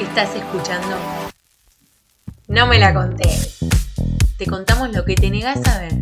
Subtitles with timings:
[0.00, 0.96] Estás escuchando.
[2.48, 3.28] No me la conté.
[4.38, 5.92] Te contamos lo que te negás a ver.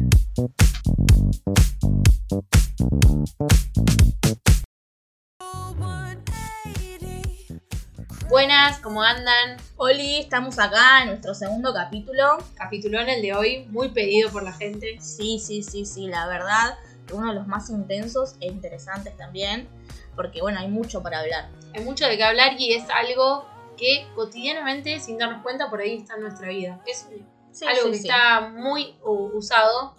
[8.30, 9.56] Buenas, ¿cómo andan?
[9.76, 12.38] Oli, estamos acá en nuestro segundo capítulo.
[12.54, 14.98] Capítulo en el de hoy, muy pedido por la gente.
[15.00, 16.78] Sí, sí, sí, sí, la verdad,
[17.12, 19.68] uno de los más intensos e interesantes también,
[20.14, 21.48] porque bueno, hay mucho para hablar.
[21.74, 25.96] Hay mucho de qué hablar y es algo que cotidianamente, sin darnos cuenta, por ahí
[25.96, 26.80] está en nuestra vida.
[26.86, 27.08] Es
[27.50, 28.08] Sí, algo sí, que sí.
[28.08, 29.94] está muy usado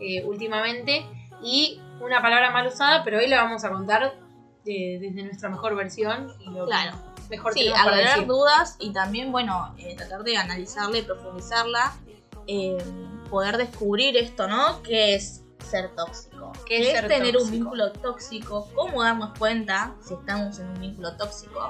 [0.00, 1.04] eh, últimamente
[1.42, 4.14] y una palabra mal usada, pero hoy la vamos a contar
[4.66, 6.96] eh, desde nuestra mejor versión y lo que Claro.
[7.28, 11.92] mejor Sí, aclarar dudas y también, bueno, eh, tratar de analizarla y profundizarla,
[12.46, 12.78] eh,
[13.30, 14.82] poder descubrir esto, ¿no?
[14.82, 16.52] ¿Qué es ser tóxico?
[16.66, 18.68] ¿Qué es ser tener un vínculo tóxico?
[18.74, 21.68] ¿Cómo darnos cuenta si estamos en un vínculo tóxico?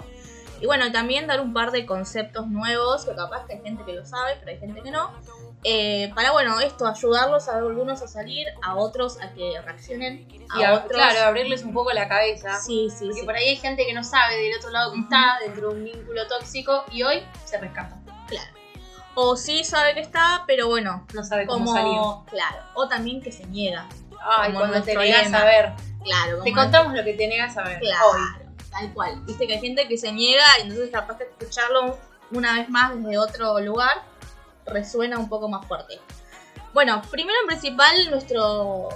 [0.61, 3.93] Y bueno, también dar un par de conceptos nuevos, que capaz que hay gente que
[3.93, 5.11] lo sabe, pero hay gente que no.
[5.65, 10.61] eh, para, bueno, esto, ayudarlos a algunos a salir, a otros a que reaccionen, a
[10.61, 10.93] Y a- otros...
[10.93, 12.59] claro, abrirles un poco la cabeza.
[12.61, 13.27] Sí, sí, Porque sí.
[13.27, 15.85] por ahí hay gente que no sabe del otro lado que está dentro de un
[15.85, 17.97] vínculo tóxico y hoy se rescata.
[18.29, 18.51] Claro.
[19.15, 21.99] O sí sabe que está, pero bueno, No sabe cómo salir.
[22.31, 23.87] claro o también que se niega
[24.21, 25.73] Ay, cuando te negas a ver.
[26.03, 28.44] claro Te contamos lo que te negas a ver claro hoy.
[28.77, 31.97] Tal cual viste que hay gente que se niega y entonces capaz que escucharlo
[32.33, 34.03] una vez más desde otro lugar
[34.67, 36.01] resuena un poco más fuerte
[36.73, 38.89] bueno primero en principal nuestro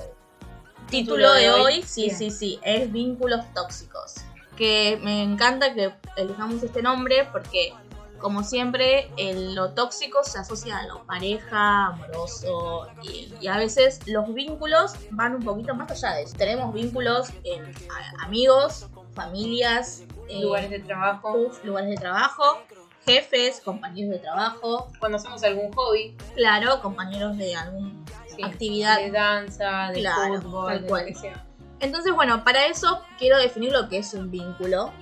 [0.91, 2.17] título de hoy, sí Bien.
[2.19, 4.15] sí sí es vínculos tóxicos
[4.56, 7.73] que me encanta que elijamos este nombre porque
[8.19, 14.01] como siempre, el- lo tóxico se asocia a lo pareja, amoroso, y, y a veces
[14.09, 16.34] los vínculos van un poquito más allá de eso.
[16.37, 21.33] Tenemos vínculos en a- amigos, familias, eh, Lugares de trabajo.
[21.37, 22.62] uf, lugares de trabajo,
[23.05, 26.16] jefes, compañeros de trabajo, Cuando hacemos algún hobby.
[26.34, 27.93] claro, compañeros de alguna
[28.34, 28.99] sí, actividad.
[28.99, 31.03] De danza, de Claro, fútbol, tal de cual.
[31.03, 31.44] lo que sea.
[31.81, 34.93] Entonces, bueno, para eso quiero definir lo que es un vínculo,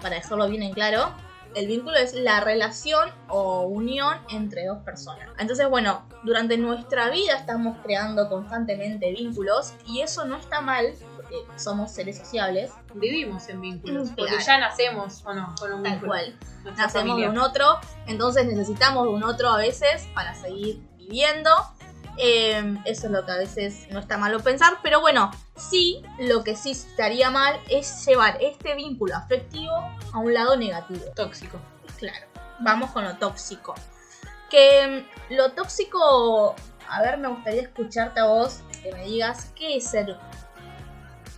[0.00, 1.12] para dejarlo bien en claro.
[1.54, 5.28] El vínculo es la relación o unión entre dos personas.
[5.38, 10.94] Entonces, bueno, durante nuestra vida estamos creando constantemente vínculos y eso no está mal,
[11.56, 14.10] somos seres sociables, Vivimos en vínculos.
[14.16, 16.12] Porque ya nacemos o no con un tal vínculo.
[16.12, 16.38] cual.
[16.64, 17.26] Nacemos familia.
[17.26, 21.50] de un otro, entonces necesitamos de un otro a veces para seguir viviendo.
[22.18, 26.44] Eh, eso es lo que a veces no está malo pensar, pero bueno, sí, lo
[26.44, 29.72] que sí estaría mal es llevar este vínculo afectivo
[30.12, 31.00] a un lado negativo.
[31.16, 31.58] Tóxico.
[31.98, 32.26] Claro,
[32.60, 33.74] vamos con lo tóxico.
[34.50, 36.54] Que mm, lo tóxico,
[36.88, 40.16] a ver, me gustaría escucharte a vos que me digas qué es ser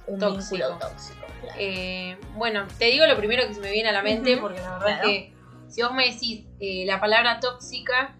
[0.06, 0.56] un Tóxico.
[0.68, 1.26] vínculo tóxico.
[1.40, 1.56] Claro.
[1.58, 4.72] Eh, bueno, te digo lo primero que se me viene a la mente, porque la
[4.78, 5.08] verdad Claro.
[5.08, 5.34] es que
[5.68, 8.16] si vos me decís eh, la palabra tóxica,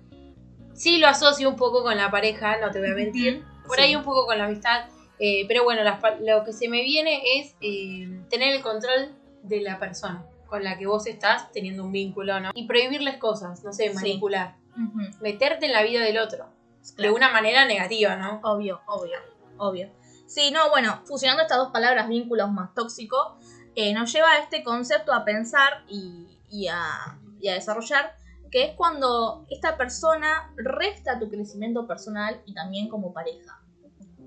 [0.75, 3.45] sí lo asocio un poco con la pareja, no te voy a mentir.
[3.67, 3.83] Por Sí.
[3.83, 4.87] ahí un poco con la amistad.
[5.21, 9.61] eh, pero bueno, las lo que se me viene es eh, tener el control de
[9.61, 12.51] la persona con la que vos estás teniendo un vínculo, ¿no?
[12.53, 13.95] Y prohibirles cosas, no sé, Sí.
[13.95, 14.57] manipular.
[15.21, 16.47] Meterte en la vida del otro.
[16.99, 18.41] De una manera negativa, ¿no?
[18.43, 19.19] Obvio, obvio,
[19.57, 19.89] obvio.
[20.27, 23.39] Sí, no, bueno, fusionando estas dos palabras, vínculos más tóxico,
[23.75, 28.17] eh, nos lleva a este concepto a pensar y, y a, y a desarrollar,
[28.51, 33.61] que es cuando esta persona resta tu crecimiento personal y también como pareja.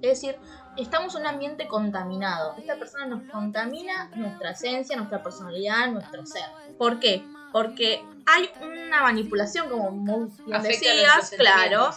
[0.01, 0.37] Es decir,
[0.77, 2.55] estamos en un ambiente contaminado.
[2.57, 6.45] Esta persona nos contamina nuestra esencia, nuestra personalidad, nuestro ser.
[6.77, 7.25] ¿Por qué?
[7.51, 11.89] Porque hay una manipulación, como muy bien decías, claro,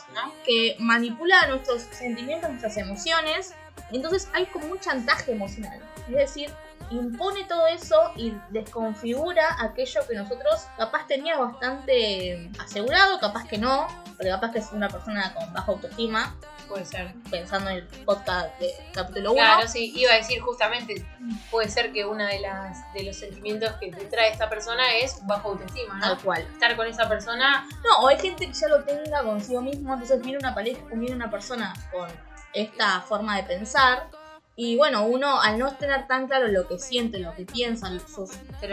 [0.47, 3.55] que manipula nuestros sentimientos, nuestras emociones.
[3.93, 5.81] Entonces hay como un chantaje emocional.
[6.09, 6.51] Es decir,
[6.91, 13.87] impone todo eso y desconfigura aquello que nosotros capaz teníamos bastante asegurado, capaz que no,
[14.17, 16.35] porque capaz que es una persona con baja autoestima,
[16.69, 17.13] Puede ser.
[17.31, 19.41] pensando en el podcast de capítulo 1.
[19.41, 21.05] Claro, sí, iba a decir justamente,
[21.51, 25.17] puede ser que uno de, las, de los sentimientos que te trae esta persona es
[25.21, 26.01] un bajo autoestima, ¿no?
[26.01, 26.43] Tal cual.
[26.53, 30.21] Estar con esa persona, No, o hay gente que ya lo tenga consigo mismo, entonces
[30.23, 32.09] viene una pareja, viene una persona con
[32.55, 34.11] esta forma de pensar.
[34.57, 38.31] Y bueno, uno al no tener tan claro lo que siente, lo que piensa, sus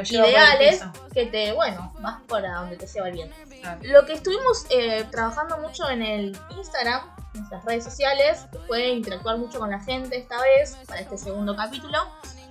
[0.10, 0.84] ideales,
[1.14, 3.36] que te, bueno, vas para donde te lleva el viento.
[3.62, 3.80] Claro.
[3.84, 7.02] Lo que estuvimos eh, trabajando mucho en el Instagram,
[7.34, 11.56] en nuestras redes sociales, fue interactuar mucho con la gente esta vez, para este segundo
[11.56, 12.00] capítulo,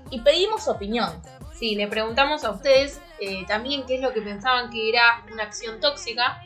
[0.08, 1.10] y pedimos opinión.
[1.58, 5.44] Sí, le preguntamos a ustedes eh, también qué es lo que pensaban que era una
[5.44, 6.42] acción tóxica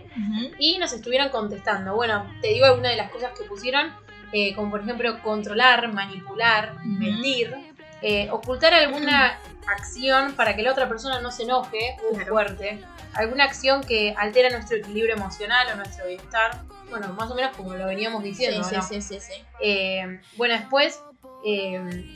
[0.59, 1.95] y nos estuvieron contestando.
[1.95, 3.93] Bueno, te digo algunas de las cosas que pusieron,
[4.33, 7.55] eh, como por ejemplo controlar, manipular, mentir,
[8.03, 9.39] Eh, ocultar alguna
[9.77, 12.33] acción para que la otra persona no se enoje, muy Claro.
[12.33, 12.83] fuerte.
[13.13, 16.63] Alguna acción que altera nuestro equilibrio emocional o nuestro bienestar.
[16.89, 18.83] Bueno, más o menos como lo veníamos diciendo, sí, ¿no?
[18.83, 19.43] sí, sí, sí, sí.
[19.63, 21.03] Eh, bueno, después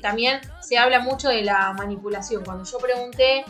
[0.00, 2.44] también se habla mucho de la manipulación.
[2.44, 3.44] Cuando yo pregunté,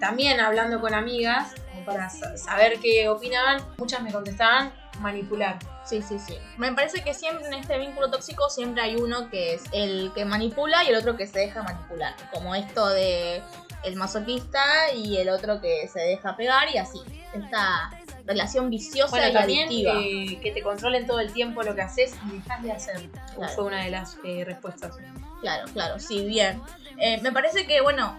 [0.00, 1.54] también hablando con amigas,
[1.84, 5.58] para sa- saber qué opinaban, muchas me contestaban manipular.
[5.84, 6.36] Sí, sí, sí.
[6.56, 10.24] Me parece que siempre en este vínculo tóxico siempre hay uno que es el que
[10.24, 12.14] manipula y el otro que se deja manipular.
[12.32, 13.42] Como esto de
[13.84, 16.98] el masoquista y el otro que se deja pegar y así.
[17.32, 17.90] Esta
[18.26, 19.92] relación viciosa Bueno, y también adictiva.
[20.00, 23.08] eh, que te controlen todo el tiempo lo que haces y dejas de hacer.
[23.34, 23.52] Claro.
[23.54, 24.96] Fue una de las eh, respuestas.
[25.40, 26.60] Claro, claro, sí, bien.
[26.98, 28.18] Eh, me parece que, bueno,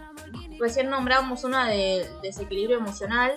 [0.57, 3.33] recién nombramos una de desequilibrio emocional,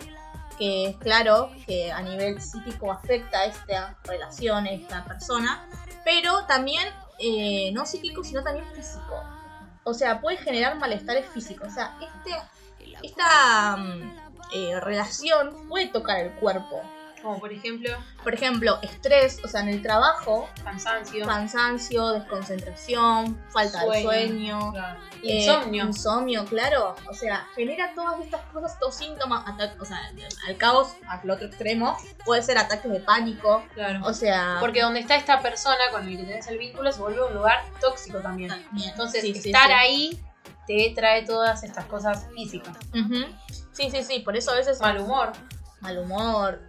[0.62, 5.69] que es claro que a nivel psíquico afecta a esta relación, esta persona,
[6.05, 6.87] pero también
[7.19, 9.25] eh, no psíquico, sino también físico.
[9.82, 11.67] O sea, puede generar malestares físicos.
[11.67, 12.37] O sea, este,
[13.03, 14.19] esta mm,
[14.55, 16.81] eh, relación puede tocar el cuerpo.
[17.22, 17.90] Como por ejemplo,
[18.24, 24.72] Por ejemplo, estrés, o sea, en el trabajo, cansancio, cansancio, desconcentración, falta de Sueño.
[24.72, 25.84] claro, eh, insomnio.
[25.84, 26.94] insomnio, claro.
[27.08, 29.44] O sea, genera todas estas cosas, estos síntomas,
[29.78, 29.98] o sea,
[30.48, 33.64] al caos, al otro extremo, puede ser ataques de pánico.
[33.74, 34.00] claro.
[34.04, 37.24] O sea, Porque donde está esta persona con la que tenés el vínculo se vuelve
[37.24, 38.48] un lugar tóxico también.
[38.50, 38.90] también.
[38.90, 39.72] Entonces, Sí, estar sí.
[39.72, 40.22] ahí
[40.66, 42.76] te trae todas estas cosas físicas.
[43.72, 45.32] Sí, sí, sí, por eso a veces Mal humor.
[45.80, 46.60] mal humor,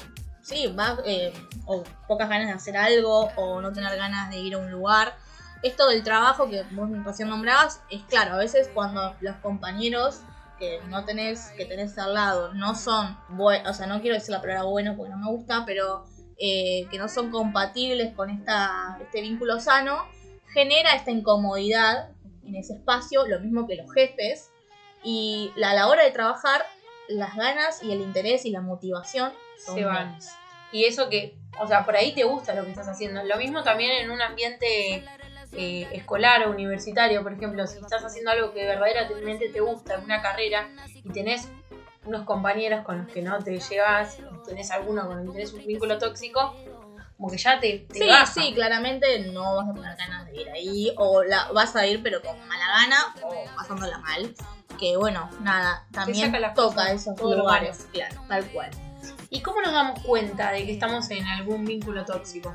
[0.43, 0.75] sí,
[1.05, 1.33] eh,
[1.65, 5.15] o pocas ganas de hacer algo, o no tener ganas de ir a un lugar.
[5.63, 10.19] Esto del trabajo que vos recién nombrabas, es claro, a veces cuando los compañeros
[10.59, 14.41] que no tenés, que tenés al lado, no son o sea, no quiero decir la
[14.41, 16.05] palabra bueno porque no me gusta, pero
[16.37, 20.05] eh, que no son compatibles con esta, este vínculo sano,
[20.53, 22.09] genera esta incomodidad
[22.43, 24.51] en ese espacio, lo mismo que los jefes,
[25.01, 26.65] y a la hora de trabajar,
[27.07, 30.17] las ganas y el interés y la motivación Se van.
[30.71, 33.23] Y eso que, o sea, por ahí te gusta lo que estás haciendo.
[33.23, 35.05] Lo mismo también en un ambiente
[35.51, 40.21] eh, escolar o universitario, por ejemplo, si estás haciendo algo que verdaderamente te gusta, una
[40.21, 41.47] carrera, y tenés
[42.05, 45.65] unos compañeros con los que no te llevas, tenés alguno con el que tenés un
[45.65, 46.55] vínculo tóxico,
[47.17, 48.25] como que ya te, te Sí, baja.
[48.25, 52.01] sí, claramente no vas a tener ganas de ir ahí, o la, vas a ir
[52.01, 54.33] pero con mala gana, o pasándola mal.
[54.79, 58.71] Que bueno, nada, también toca cosas, esos lugares, claro, tal cual.
[59.29, 62.53] ¿Y cómo nos damos cuenta de que estamos en algún vínculo tóxico?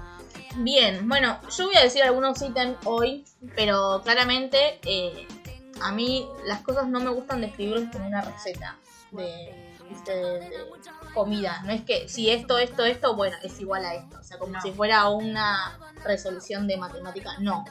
[0.56, 3.24] Bien, bueno, yo voy a decir algunos ítems hoy,
[3.56, 5.26] pero claramente eh,
[5.82, 8.76] a mí las cosas no me gustan describirlos como una receta
[9.12, 10.12] de, ¿viste?
[10.14, 10.56] de- de
[11.14, 11.62] comida.
[11.64, 14.18] No es que si esto, esto, esto, bueno, es igual a esto.
[14.20, 14.60] O sea, como No.
[14.60, 17.30] si fuera una resolución de matemática.
[17.40, 17.64] No.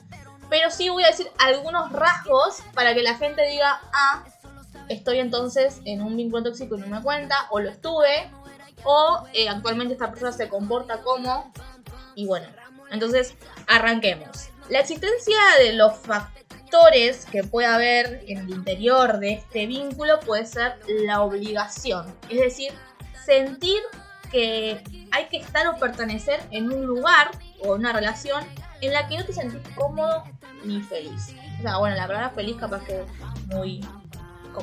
[0.50, 4.24] Pero sí voy a decir algunos rasgos para que la gente diga, ah,
[4.88, 8.32] estoy entonces en un vínculo tóxico y no me cuenta, o lo estuve,
[8.84, 11.52] o eh, actualmente esta persona se comporta como,
[12.16, 12.48] y bueno,
[12.92, 13.36] entonces
[13.68, 14.50] arranquemos.
[14.70, 20.46] La existencia de los factores que puede haber en el interior de este vínculo puede
[20.46, 22.72] ser la obligación, es decir,
[23.26, 23.80] sentir
[24.32, 27.32] que hay que estar o pertenecer en un lugar
[27.64, 28.44] o una relación
[28.82, 30.24] en la que no te sentís cómodo
[30.64, 31.34] ni feliz.
[31.60, 33.04] O sea, bueno, la palabra feliz capaz que
[33.48, 33.82] muy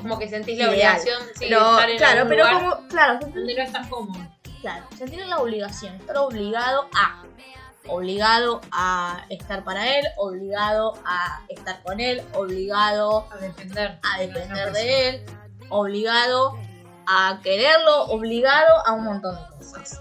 [0.02, 0.96] Como que sentís la Ideal.
[0.96, 4.20] obligación sí, de estar en claro, pero lugar como, claro, donde no estás cómodo.
[4.60, 7.22] claro, sentir la obligación, estar obligado a,
[7.88, 13.98] obligado a estar para él, obligado a estar con él, obligado A defender.
[14.02, 15.26] a depender de él,
[15.68, 16.58] obligado
[17.06, 20.00] a quererlo, obligado a un montón de cosas.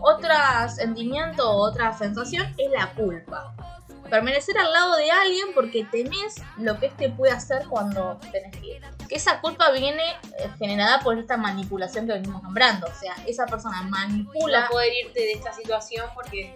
[0.00, 0.30] Otro
[0.74, 3.52] sentimiento otra sensación es la culpa.
[4.10, 8.66] Permanecer al lado de alguien porque temes lo que este puede hacer cuando tenés que
[8.66, 8.82] ir.
[9.08, 10.02] Que esa culpa viene
[10.38, 12.86] eh, generada por esta manipulación que venimos nombrando.
[12.86, 16.54] O sea, esa persona manipula No poder irte de esta situación porque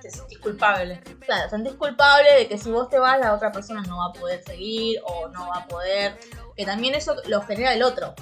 [0.00, 1.00] te sentís culpable.
[1.20, 4.12] claro, sentís culpable de que si vos te vas, la otra persona no va a
[4.12, 6.18] poder seguir o no va a poder.
[6.56, 8.14] Que también eso lo genera el otro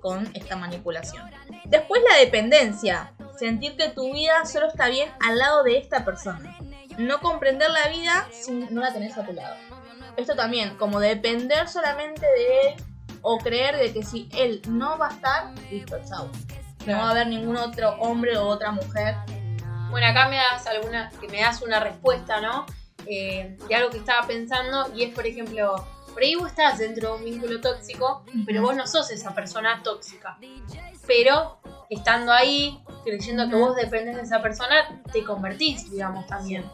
[0.00, 1.30] con esta manipulación.
[1.64, 3.12] Después la dependencia.
[3.42, 6.56] Sentir que tu vida solo está bien al lado de esta persona.
[6.96, 9.56] No comprender la vida si no la tenés a tu lado.
[10.16, 12.84] Esto también, como depender solamente de él
[13.20, 16.30] o creer de que si él no va a estar, listo, chao.
[16.86, 19.16] No va a haber ningún otro hombre o otra mujer.
[19.90, 22.64] Bueno, acá me das alguna, que me das una respuesta, ¿no?
[23.06, 27.12] Eh, de algo que estaba pensando y es, por ejemplo, por ahí vos estás dentro
[27.12, 30.38] de un vínculo tóxico, pero vos no sos esa persona tóxica.
[31.06, 31.58] Pero
[31.90, 36.64] estando ahí, creyendo que vos dependés de esa persona, te convertís, digamos, también.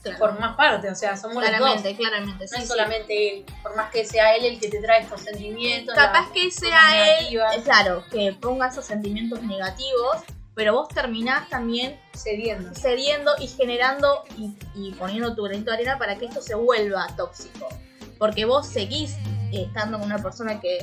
[0.00, 0.18] Claro.
[0.18, 1.58] formás parte, o sea, somos los dos.
[1.58, 2.44] claramente, claramente.
[2.44, 2.66] No sí, es sí.
[2.68, 5.94] solamente él, por más que sea él el que te trae estos sentimientos.
[5.94, 10.18] Capaz que sea él, negativas, eh, claro, que ponga esos sentimientos negativos,
[10.54, 12.72] pero vos terminás también cediendo.
[12.74, 17.06] cediendo y generando y, y poniendo tu granito de arena para que esto se vuelva
[17.16, 17.68] tóxico.
[18.18, 19.16] Porque vos seguís
[19.52, 20.78] eh, estando con una persona que,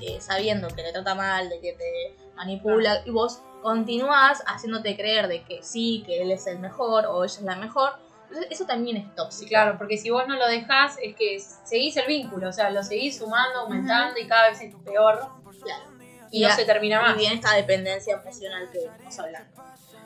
[0.00, 5.28] eh, sabiendo que te trata mal, de que te manipula, y vos continuás haciéndote creer
[5.28, 7.92] de que sí, que él es el mejor o ella es la mejor.
[8.28, 9.48] Entonces, eso también es tóxico.
[9.48, 12.82] Claro, porque si vos no lo dejás, es que seguís el vínculo, o sea, lo
[12.82, 15.20] seguís sumando, aumentando y cada vez es peor
[15.62, 15.84] Claro.
[16.30, 17.16] y, no a- se termina Y más.
[17.16, 19.50] bien esta dependencia emocional que estamos hablando.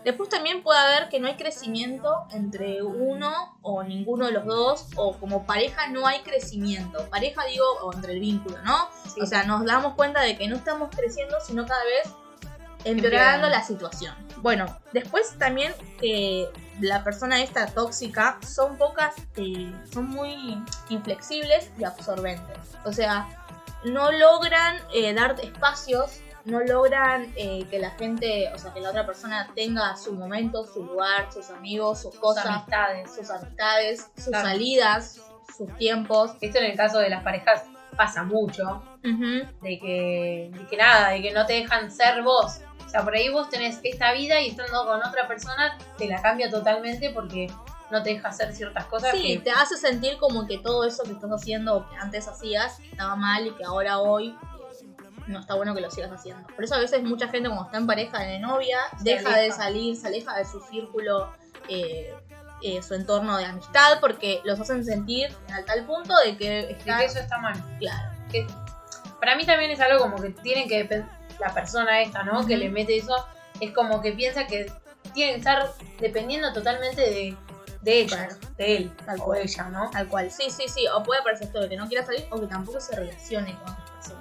[0.04, 4.86] Después también puede haber que no hay crecimiento entre uno o ninguno de los dos,
[4.96, 7.08] o como pareja no hay crecimiento.
[7.10, 8.88] Pareja digo, o entre el vínculo, ¿no?
[9.12, 9.20] Sí.
[9.20, 12.12] O sea, nos damos cuenta de que no estamos creciendo, sino cada vez
[12.84, 14.14] empeorando la situación.
[14.38, 16.48] Bueno, después también que
[16.80, 22.58] la persona esta tóxica son pocas, eh, son muy inflexibles y absorbentes.
[22.84, 23.28] O sea,
[23.84, 28.90] no logran eh, dar espacios, no logran eh, que la gente, o sea, que la
[28.90, 33.14] otra persona tenga su momento, su lugar, sus amigos, sus Sus cosas, amistades.
[33.14, 34.48] sus amistades, sus Claro.
[34.48, 35.20] salidas,
[35.56, 36.32] sus tiempos.
[36.40, 37.64] Esto en el caso de las parejas
[37.96, 42.60] pasa mucho, de que, de que nada, de que no te dejan ser vos.
[42.86, 46.22] O sea, por ahí vos tenés esta vida y estando con otra persona te la
[46.22, 47.48] cambia totalmente porque
[47.90, 51.02] no te deja hacer ciertas cosas Sí, que te hace sentir como que todo eso
[51.04, 54.34] que estás haciendo o que antes hacías estaba mal y que ahora hoy
[55.28, 56.46] no está bueno que lo sigas haciendo.
[56.54, 59.52] Por eso a veces mucha gente cuando está en pareja de novia Se deja de
[59.52, 61.32] salir, se aleja de su círculo,
[61.68, 62.12] eh,
[62.62, 66.76] eh, su entorno de amistad porque los hacen sentir a tal punto de que de
[66.76, 67.54] que eso está mal.
[67.78, 68.46] Claro, que
[69.20, 71.04] para mí también es algo como que tienen que
[71.38, 72.46] la persona esta, ¿no?
[72.46, 73.14] Que le mete eso,
[73.60, 74.72] es como que piensa que
[75.14, 75.70] tiene que estar
[76.00, 77.36] dependiendo totalmente de,
[77.82, 78.36] de ella, Claro.
[78.56, 79.40] de él Tal o cual.
[79.42, 79.90] ella, ¿no?
[79.90, 80.30] tal cual.
[80.30, 80.84] Sí, sí, sí.
[80.94, 83.76] O puede parecer esto de que no quiera salir o que tampoco se relacione con.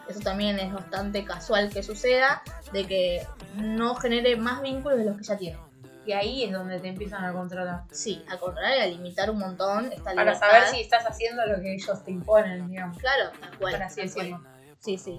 [0.09, 5.17] Eso también es bastante casual que suceda, de que no genere más vínculos de los
[5.17, 5.57] que ya tiene.
[6.05, 7.81] Y ahí es donde te empiezan a controlar.
[7.91, 10.39] Sí, a controlar y a limitar un montón esta Para libertad.
[10.39, 12.97] saber si estás haciendo lo que ellos te imponen, digamos.
[12.97, 13.73] Claro, tal cual.
[13.73, 14.41] Por así decirlo.
[14.79, 15.17] Sí, sí.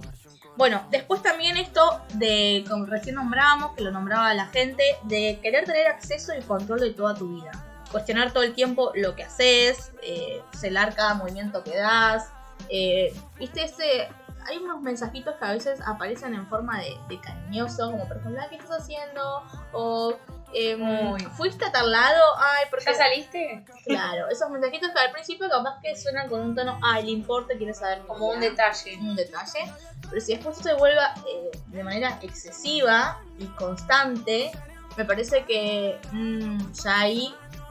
[0.57, 5.65] Bueno, después también esto de, como recién nombrábamos, que lo nombraba la gente, de querer
[5.65, 7.51] tener acceso y control de toda tu vida.
[7.91, 12.29] Cuestionar todo el tiempo lo que haces, eh, celar cada movimiento que das.
[12.69, 14.07] eh, Viste, ese,
[14.49, 18.41] hay unos mensajitos que a veces aparecen en forma de, de cariñoso, como por ejemplo,
[18.43, 19.43] "Ah, ¿qué estás haciendo?
[19.71, 20.17] O
[20.51, 21.21] Uy.
[21.37, 22.23] ¿fuiste a tal lado?
[22.39, 23.63] Ay, ¿por qué ¿Ya saliste?
[23.85, 27.53] Claro, esos mensajitos que al principio capaz que suenan con un tono, ay, le importa,
[27.55, 28.97] quiere saber Como un vida", detalle.
[28.97, 29.71] un detalle,
[30.09, 34.51] pero si después se vuelva eh, de manera excesiva y constante,
[34.97, 37.05] me parece que mm, ya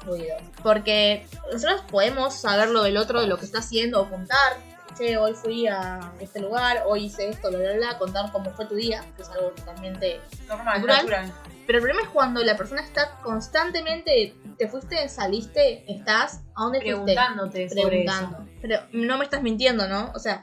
[0.05, 0.37] ruido.
[0.63, 4.57] Porque nosotros podemos saber lo del otro, de lo que está haciendo, o contar,
[4.97, 8.67] che, hoy fui a este lugar, hoy hice esto, bla, bla, bla, contar cómo fue
[8.67, 10.97] tu día, que es algo totalmente Normal, Natural.
[11.07, 11.33] natural.
[11.67, 16.81] pero el problema es cuando la persona está constantemente, te fuiste, saliste, estás, ¿a dónde
[16.81, 16.97] fuiste?
[17.05, 18.47] Preguntándote sobre Preguntando.
[18.61, 20.11] Pero no me estás mintiendo, ¿no?
[20.15, 20.43] O sea,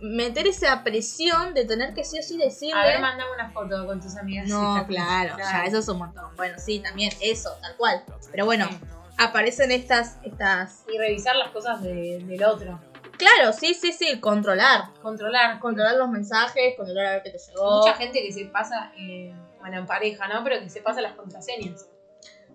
[0.00, 2.44] meter esa presión de tener que sí o sí eso.
[2.44, 2.80] decirle.
[2.80, 4.46] A ver, mandame una foto con tus amigas.
[4.48, 6.36] no, claro, ya, eso es un montón.
[6.36, 8.04] Bueno, sí, también, eso, tal cual.
[8.30, 8.78] Pero bueno, Sí.
[9.16, 10.84] aparecen estas, estas.
[10.92, 12.78] Y revisar las cosas de- del otro.
[13.18, 14.94] Claro, sí, sí, sí, controlar.
[15.02, 15.58] Controlar.
[15.58, 17.78] Controlar los mensajes, controlar a ver qué te llegó.
[17.78, 20.44] Mucha gente que se pasa, eh, bueno, en pareja, ¿no?
[20.44, 21.88] Pero que se pasa las contraseñas.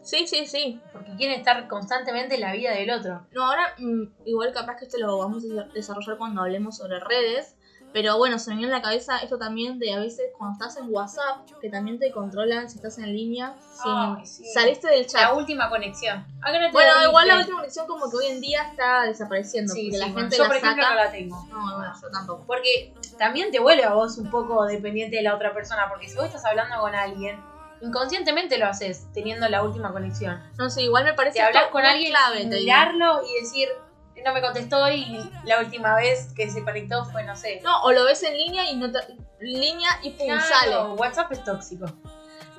[0.02, 0.82] Sí, sí, sí.
[0.92, 3.26] Porque quieren estar constantemente en la vida del otro.
[3.32, 7.56] No, ahora mm, igual capaz que esto lo vamos a desarrollar cuando hablemos sobre redes.
[7.94, 10.78] Pero bueno, se me viene en la cabeza esto también de a veces cuando estás
[10.82, 14.44] en WhatsApp, que también te controlan si estás en línea, si Ay, sí.
[14.52, 15.22] saliste del chat.
[15.22, 16.26] La última conexión.
[16.42, 19.04] ¿A qué hora te Bueno, igual la última conexión como que hoy en día está
[19.04, 20.96] desapareciendo, Sí, porque sí, la gente yo, la por ejemplo, saca.
[20.96, 21.46] no la tengo.
[21.50, 22.44] No, bueno, yo tampoco.
[22.48, 25.88] Porque también te vuelve a vos un poco dependiente de la otra persona.
[25.88, 27.40] Porque si vos estás hablando con alguien,
[27.82, 30.42] inconscientemente lo haces teniendo la última conexión.
[30.58, 33.68] No sé, igual me parece hablas esto con alguien, clave, mirarlo y decir,
[34.24, 37.62] no me contestó y la última vez que se conectó fue, no sé.
[37.64, 39.00] No, o lo ves en línea y no te...
[39.40, 40.76] línea y pum, Claro, sale.
[40.98, 41.86] WhatsApp es tóxico.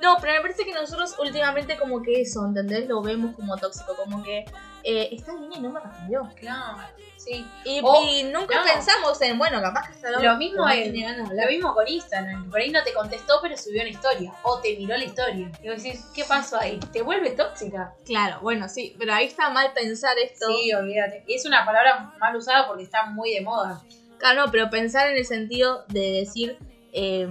[0.01, 2.87] No, pero me parece que nosotros últimamente como que eso, ¿entendés?
[2.87, 4.45] Lo vemos como tóxico, como que
[4.83, 6.29] eh, línea y no me respondió.
[6.35, 6.77] Claro,
[7.17, 7.45] sí.
[7.63, 7.81] Y,
[8.31, 8.71] nunca no.
[8.71, 12.59] pensamos en, bueno, capaz que está Lo mismo no es- Lo mismo con Instagram, por
[12.59, 14.33] ahí no te contestó, pero subió una historia.
[14.43, 15.51] O te miró la historia.
[15.63, 16.79] Y vos decís, ¿qué pasó ahí?
[16.93, 17.95] ¿Te vuelve tóxica?
[18.05, 20.45] Claro, bueno, sí, pero ahí está mal pensar esto.
[20.47, 21.23] Sí, olvídate.
[21.25, 23.81] Y es una palabra mal usada porque está muy de moda.
[24.19, 26.57] Claro, no, pero pensar en el sentido de decir,
[26.93, 27.27] eh,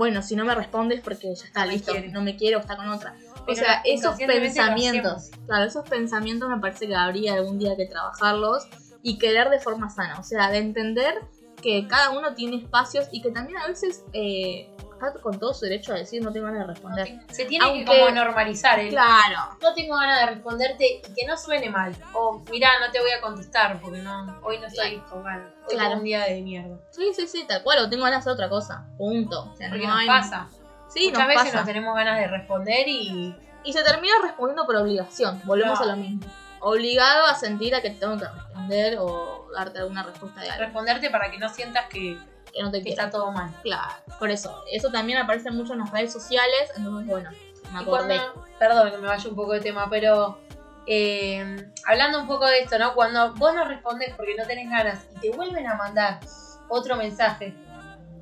[0.00, 2.08] bueno, si no me respondes porque ya está No listo, quiere.
[2.08, 3.14] no me quiero, está con otra.
[3.46, 8.66] O sea, esos pensamientos, claro, esos pensamientos me parece que habría algún día que trabajarlos
[9.02, 10.18] y querer de forma sana.
[10.18, 11.20] O sea, de entender
[11.62, 14.70] que cada uno tiene espacios y que también a veces eh,
[15.08, 17.18] está con todo su derecho a decir no tengo ganas de responder.
[17.30, 21.26] Se tiene Aunque- que como normalizar el Claro, no tengo ganas de responderte y que
[21.26, 21.94] no suene mal.
[22.14, 25.52] O mirá, no te voy a contestar porque no, hoy no estoy con ganas.
[25.68, 25.96] Hoy Claro.
[25.96, 26.76] un día de mierda.
[26.90, 28.86] sí, sí, sí, tal cual, o tengo ganas de hacer otra cosa.
[28.98, 29.50] Punto.
[29.52, 30.48] O sea, Porque no nos hay- pasa.
[30.88, 31.60] Sí, Muchas nos veces pasa.
[31.60, 35.40] no tenemos ganas de responder y Y se termina respondiendo por obligación.
[35.44, 35.92] Volvemos Claro.
[35.92, 36.22] a lo mismo.
[36.60, 40.64] Obligado a sentir a que te tengo que responder o darte alguna respuesta de algo
[40.64, 42.18] responderte para que no sientas que,
[42.52, 43.50] que no te que está todo mal.
[43.62, 44.64] Claro, por eso.
[44.70, 46.70] Eso también aparece mucho en las redes sociales.
[46.76, 47.30] Entonces, bueno,
[47.72, 48.16] me acordé.
[48.20, 50.38] cuando- perdón que me vaya un poco de tema, pero
[50.86, 52.94] eh, hablando un poco de esto, ¿no?
[52.94, 56.20] Cuando vos no respondes porque no tenés ganas y te vuelven a mandar
[56.68, 57.54] otro mensaje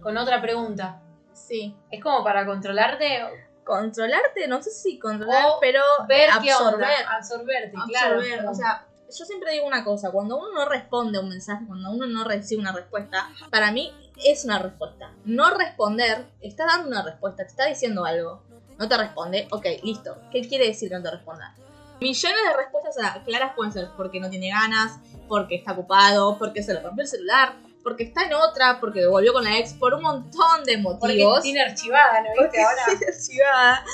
[0.00, 1.00] con otra pregunta,
[1.32, 1.75] Sí.
[1.90, 3.23] es como para controlarte,
[3.64, 6.88] Controlarte, no sé si controlar, O pero ver qué absorber.
[7.06, 8.14] absorberte, claro.
[8.16, 8.47] absorber.
[8.47, 11.90] O sea, yo siempre digo una cosa, cuando uno no responde a un mensaje, cuando
[11.90, 13.92] uno no recibe una respuesta, para mí
[14.25, 15.12] es una respuesta.
[15.25, 18.42] No responder, está dando una respuesta, te está diciendo algo.
[18.78, 20.16] No te responde, ok, listo.
[20.30, 21.54] ¿Qué quiere decir que no te responda?
[22.00, 24.98] Millones de respuestas a- claras pueden ser porque no tiene ganas,
[25.28, 29.32] porque está ocupado, porque se le rompió el celular, porque está en otra, porque volvió
[29.32, 31.42] con la ex, por un montón de porque motivos.
[31.42, 32.62] tiene archivada, ¿no viste?
[32.62, 33.84] Ahora, archivada.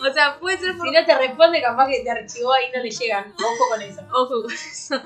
[0.00, 2.82] O sea, puede ser por si no te responde, capaz que te archivó ahí no
[2.82, 3.32] le llegan.
[3.36, 4.00] Ojo con eso.
[4.12, 5.00] Ojo con eso.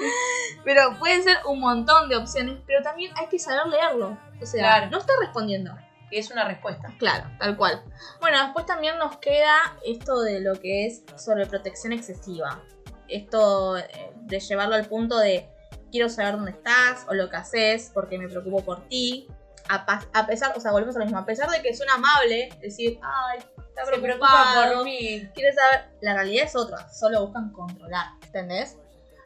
[0.64, 4.16] Pero pueden ser un montón de opciones, pero también hay que saber leerlo.
[4.40, 4.90] O sea, Claro.
[4.90, 5.76] no está respondiendo.
[6.11, 6.95] Que es una respuesta.
[6.99, 7.83] Claro, tal cual.
[8.21, 12.62] Bueno, después también nos queda esto de lo que es sobreprotección excesiva.
[13.09, 15.49] Esto eh, de llevarlo al punto de
[15.90, 19.26] quiero saber dónde estás o lo que haces porque me preocupo por ti.
[19.69, 23.00] A, pesar, o sea, volvemos a lo mismo, a pesar de que suena amable, decir,
[23.02, 25.28] ay, está Se preocupa preocupado, por mí.
[25.35, 28.78] quiere saber, la realidad es otra, solo buscan controlar, ¿entendés?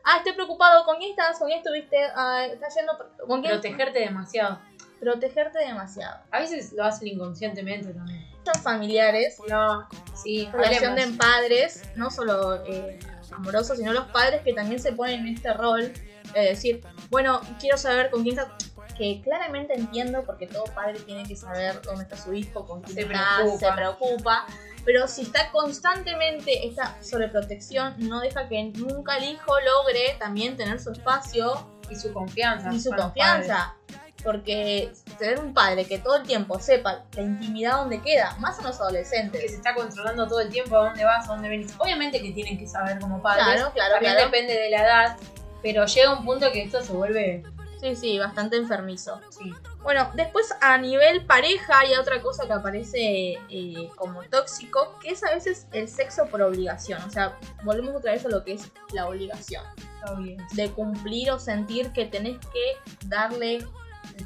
[0.02, 1.38] Ah, estoy preocupado, ¿con quién estás?
[1.38, 1.98] ¿Con quién estuviste?
[2.16, 2.96] Ah, ¿Estás yendo?
[3.26, 3.52] ¿Con quién?
[3.52, 4.58] Protegerte demasiado.
[5.00, 6.20] Protegerte demasiado.
[6.30, 8.26] A veces lo hacen inconscientemente también.
[8.44, 9.88] Son familiares, No,
[10.22, 12.98] sí, relación de padres, no solo eh,
[13.32, 15.92] amorosos, sino los padres que también se ponen en este rol
[16.34, 18.52] de decir, bueno, quiero saber con quién estás.
[18.96, 22.96] Que claramente entiendo porque todo padre tiene que saber dónde está su hijo, con quién
[22.96, 23.66] Se está, preocupa.
[23.66, 24.46] se preocupa.
[24.84, 30.78] Pero si está constantemente esta sobreprotección, no deja que nunca el hijo logre también tener
[30.80, 32.70] su espacio Y su confianza.
[32.74, 33.74] y su confianza.
[34.22, 38.62] Porque tener un padre que todo el tiempo sepa la intimidad donde queda, más a
[38.62, 39.50] los Que adolescentes.
[39.50, 41.72] se está controlando todo el tiempo a dónde vas, a dónde venís.
[41.78, 43.44] Obviamente que tienen que saber como padres.
[43.44, 44.30] Claro, claro, También claro.
[44.30, 45.16] depende de la edad.
[45.62, 47.42] Pero llega un punto que esto se vuelve.
[47.80, 49.20] Sí, sí, bastante enfermizo.
[49.30, 49.54] Sí.
[49.82, 55.24] Bueno, después a nivel pareja hay otra cosa que aparece eh, como tóxico, que es
[55.24, 57.02] a veces el sexo por obligación.
[57.02, 59.64] O sea, volvemos otra vez a lo que es la obligación.
[59.78, 60.36] Está bien.
[60.52, 63.66] De cumplir o sentir que tenés que darle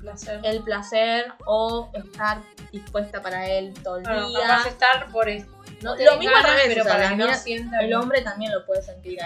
[0.01, 0.41] Placer.
[0.43, 4.63] el placer o estar dispuesta para él todo el Bueno, día.
[4.67, 5.27] estar por.
[5.83, 8.23] No Lo mismo al ganas, revés, pero o sea, para que no sienta El hombre
[8.23, 9.19] también lo puede sentir.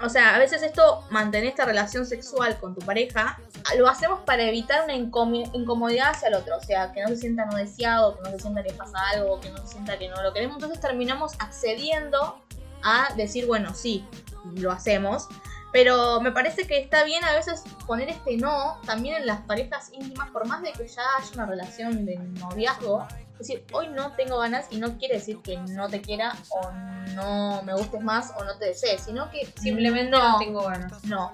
[0.00, 3.38] O sea, a veces esto, mantener esta relación sexual con tu pareja,
[3.76, 6.56] lo hacemos para evitar una incomodidad hacia el otro.
[6.56, 9.40] O sea, que no se sienta no deseado, que no se sienta que pasa algo,
[9.40, 10.56] que no se sienta que no lo queremos.
[10.56, 12.40] Entonces terminamos accediendo
[12.82, 14.06] a decir, bueno, sí,
[14.54, 15.26] lo hacemos.
[15.72, 19.90] Pero me parece que está bien a veces poner este no también en las parejas
[19.92, 23.06] íntimas, por más de que ya haya una relación de noviazgo.
[23.32, 26.70] Es decir, hoy no tengo ganas y no quiere decir que no te quiera o
[27.14, 31.04] no me gustes más o no te desees, sino que Simplemente no, tengo ganas.
[31.04, 31.30] no,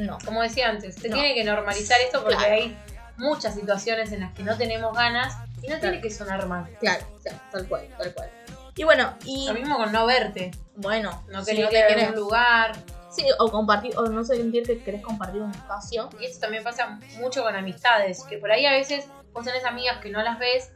[0.00, 0.18] no.
[0.24, 1.14] Como decía antes, se No.
[1.14, 2.52] tiene que normalizar esto porque Claro.
[2.54, 2.78] hay
[3.16, 6.68] muchas situaciones en las que no tenemos ganas y no tiene que sonar mal.
[6.80, 8.30] Claro, o sea, tal cual, tal cual.
[8.76, 11.88] Y bueno, y Lo mismo con no verte, bueno, no si querer no ir a
[11.88, 12.72] querés- algún lugar.
[13.10, 16.08] Sí, o compartir, o no sentir que querés compartir un espacio.
[16.20, 19.98] Y eso también pasa mucho con amistades, que por ahí a veces vos tenés amigas
[19.98, 20.72] que no las ves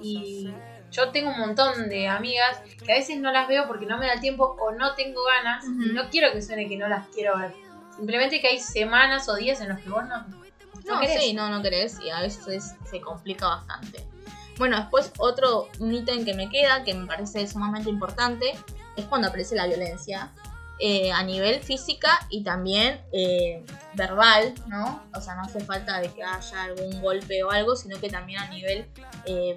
[0.00, 0.50] y
[0.90, 4.06] yo tengo un montón de amigas que a veces no las veo porque no me
[4.06, 7.36] da tiempo o no tengo ganas y no quiero que suene que no las quiero
[7.38, 7.54] ver.
[7.96, 11.20] Simplemente que hay semanas o días en los que vos no, no No, querés.
[11.22, 14.04] sí, no, no querés y a veces se complica bastante.
[14.58, 18.52] Bueno, después otro ítem que me queda, que me parece sumamente importante,
[18.96, 20.30] es cuando aparece la violencia.
[20.80, 25.02] Eh, a nivel física y también eh, verbal, ¿no?
[25.14, 28.40] O sea, no hace falta de que haya algún golpe o algo, sino que también
[28.40, 28.86] a nivel
[29.26, 29.54] eh,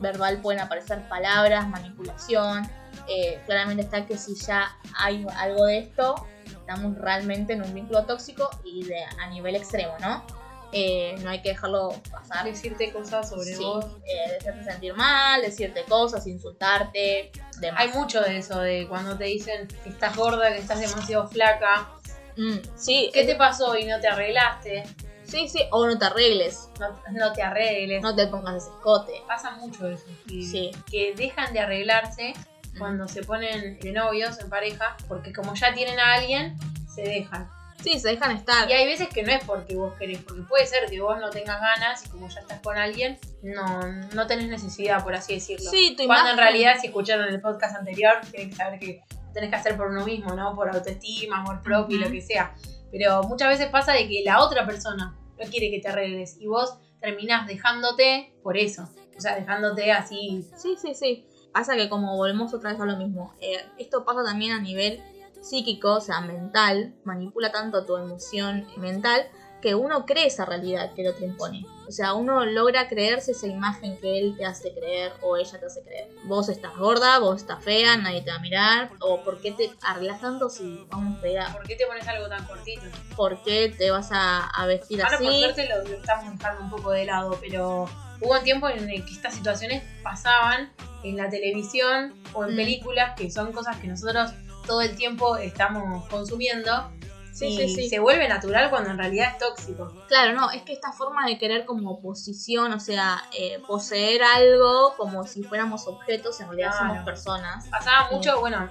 [0.00, 2.68] verbal pueden aparecer palabras, manipulación.
[3.08, 8.04] Eh, claramente está que si ya hay algo de esto, estamos realmente en un vínculo
[8.04, 10.24] tóxico y de, a nivel extremo, ¿no?
[10.72, 12.44] Eh, no hay que dejarlo pasar.
[12.44, 13.84] Decirte cosas sobre Sí, vos.
[14.06, 17.80] eh, hacerte sentir mal, decirte cosas, insultarte, demás.
[17.80, 21.88] Hay mucho de eso, de cuando te dicen que estás gorda, que estás demasiado flaca.
[22.36, 24.84] Mm, sí, ¿Qué te pasó y no te arreglaste?
[25.24, 28.00] sí, sí, o no te arregles, No, no te arregles.
[28.02, 29.12] no te pongas ese escote.
[29.26, 30.04] Pasa mucho eso.
[30.26, 30.70] y Sí.
[30.90, 32.32] Que dejan de arreglarse
[32.78, 36.56] cuando se ponen de novios, en pareja, porque como ya tienen a alguien,
[36.94, 37.50] se dejan.
[37.82, 38.68] Sí, se dejan estar.
[38.68, 41.30] Y hay veces que no es porque vos querés, porque puede ser que vos no
[41.30, 45.70] tengas ganas y como ya estás con alguien, no, no tenés necesidad, por así decirlo.
[45.70, 49.02] Sí, tu Cuando imagen- en realidad, si escucharon el podcast anterior, tienen que saber que
[49.32, 50.54] tenés que hacer por uno mismo, ¿no?
[50.56, 52.52] Por autoestima, amor propio y lo que sea.
[52.90, 56.46] Pero muchas veces pasa de que la otra persona no quiere que te arregles y
[56.46, 58.88] vos terminás dejándote por eso.
[59.16, 60.44] O sea, dejándote así.
[60.56, 61.26] Sí, sí, sí.
[61.52, 65.00] Pasa que como volvemos otra vez a lo mismo, eh, esto pasa también a nivel
[65.40, 69.26] psíquico, o sea, mental, manipula tanto tu emoción mental
[69.62, 71.66] que uno cree esa realidad que el otro impone.
[71.88, 75.66] O sea, uno logra creerse esa imagen que él te hace creer o ella te
[75.66, 76.08] hace creer.
[76.26, 79.72] Vos estás gorda, vos estás fea, nadie te va a mirar, o ¿por qué te
[79.82, 81.50] arreglas tanto si vamos fea?
[81.52, 82.82] ¿Por qué te pones algo tan cortito?
[83.16, 85.40] ¿Por qué te vas a, a vestir Ahora, por así?
[85.40, 87.86] suerte, lo, lo estamos dejando un poco de lado, pero
[88.20, 90.72] hubo un tiempo en el que estas situaciones pasaban
[91.02, 92.56] en la televisión o en Mm.
[92.56, 94.30] películas, que son cosas que nosotros
[94.68, 96.90] todo el tiempo estamos consumiendo.
[97.32, 97.88] Sí, y sí, sí.
[97.88, 99.92] se vuelve natural cuando en realidad es tóxico.
[100.08, 104.94] Claro, no, es que esta forma de querer como posición, o sea, eh, poseer algo
[104.96, 106.88] como si fuéramos objetos, en realidad Claro.
[106.88, 107.68] somos personas.
[107.68, 108.68] Pasaba mucho, bueno,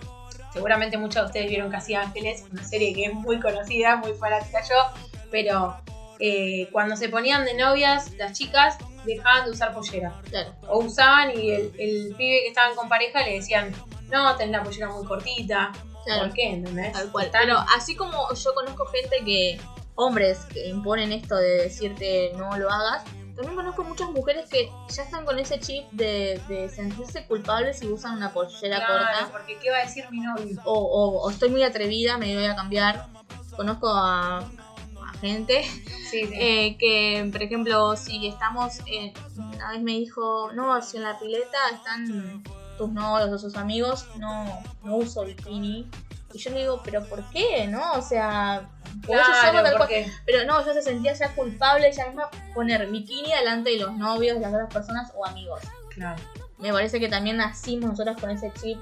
[0.51, 4.59] seguramente muchos de ustedes vieron Casi Ángeles, una serie que es muy conocida, muy fanática
[4.67, 4.75] yo,
[5.31, 5.77] pero
[6.19, 10.13] eh, cuando se ponían de novias, las chicas dejaban de usar pollera.
[10.29, 13.73] Claro, o usaban y el, el pibe que estaban con pareja le decían,
[14.11, 15.71] no, tenés la pollera muy cortita.
[16.05, 16.53] claro, ¿Por qué?
[16.53, 16.93] ¿Entendés?
[16.93, 17.29] tal cual.
[17.31, 19.59] Pero así como yo conozco gente que,
[19.95, 23.03] hombres que imponen esto de decirte no lo hagas,
[23.35, 27.87] también conozco muchas mujeres que ya están con ese chip de, de sentirse culpables si
[27.87, 29.31] usan una pollera Claro, corta.
[29.31, 30.59] porque ¿qué va a decir mi novio?
[30.65, 33.05] O, o- o estoy muy atrevida, me voy a cambiar.
[33.55, 35.63] Conozco a, a gente
[36.09, 36.33] Sí, sí.
[36.39, 39.13] Eh, que, por ejemplo, si estamos, eh,
[39.53, 42.43] una vez me dijo, no, si en la pileta están
[42.77, 45.89] tus novios o sus amigos, no, no uso bikini.
[46.33, 47.67] Y yo le digo, pero ¿por qué?
[47.67, 47.93] ¿No?
[47.93, 48.69] O sea,
[49.01, 49.89] Claro, somos tal cual.
[50.25, 54.35] Pero no, yo se sentía ya culpable ella misma poner bikini delante de los novios,
[54.35, 55.61] de las otras personas o amigos.
[55.89, 56.21] claro.
[56.59, 58.79] Me parece que también nacimos nosotras con ese chip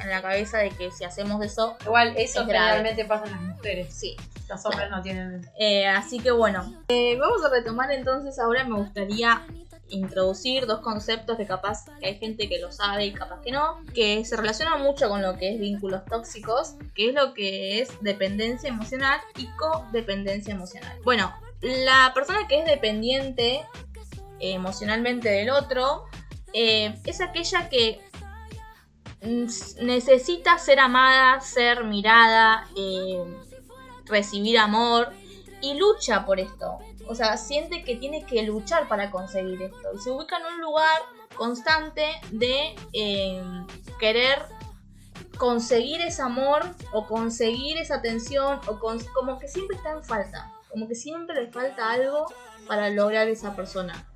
[0.00, 2.66] en la cabeza de que si hacemos eso, Igual eso Es grave.
[2.66, 3.92] generalmente pasa en las mujeres.
[3.92, 4.16] sí,
[4.48, 5.44] Los hombres no tienen.
[5.58, 8.38] Eh, así que bueno, Eh, vamos a retomar entonces.
[8.38, 9.42] Ahora me gustaría
[9.88, 13.80] introducir dos conceptos que capaz que hay gente que lo sabe y capaz que no,
[13.94, 17.90] que se relacionan mucho con lo que es vínculos tóxicos, que es lo que es
[18.00, 20.98] dependencia emocional y codependencia emocional.
[21.04, 23.64] Bueno, la persona que es dependiente
[24.40, 26.04] emocionalmente del otro
[26.52, 28.00] eh, es aquella que
[29.82, 33.22] necesita ser amada, ser mirada, eh,
[34.04, 35.12] recibir amor
[35.60, 36.78] y lucha por esto.
[37.08, 39.88] O sea, siente que tiene que luchar para conseguir esto.
[39.94, 40.98] Y se ubica en un lugar
[41.36, 43.42] constante de eh,
[44.00, 44.42] querer
[45.38, 50.52] conseguir ese amor o conseguir esa atención o con- como que siempre está en falta.
[50.70, 52.26] Como que siempre le falta algo
[52.66, 54.06] para lograr esa persona.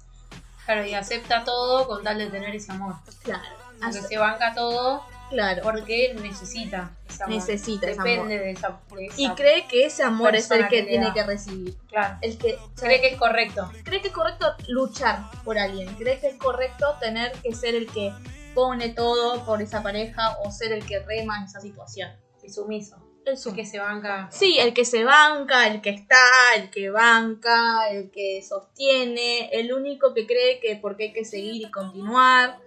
[0.65, 2.95] Claro, y acepta todo con tal de tener ese amor.
[3.23, 3.43] Claro.
[3.83, 5.63] Hace- se banca todo claro.
[5.63, 7.35] porque necesita ese amor.
[7.37, 8.29] Necesita ese Depende amor.
[8.29, 11.77] de esa, de esa- Y cree que ese amor es el que, tiene que recibir.
[11.89, 12.19] Claro.
[12.21, 13.71] El que Cree que es correcto.
[13.85, 17.87] cree que es correcto luchar por alguien, cree que es correcto tener que ser el
[17.87, 18.13] que
[18.55, 22.11] pone todo por esa pareja o ser el que rema en esa situación.
[22.43, 22.97] Y sumiso.
[23.25, 24.29] El Es que se banca.
[24.33, 26.17] Sí, el que se banca, el que está,
[26.57, 31.55] el que banca, el que sostiene, el único que cree que porque hay que seguir
[31.67, 32.59] y continuar.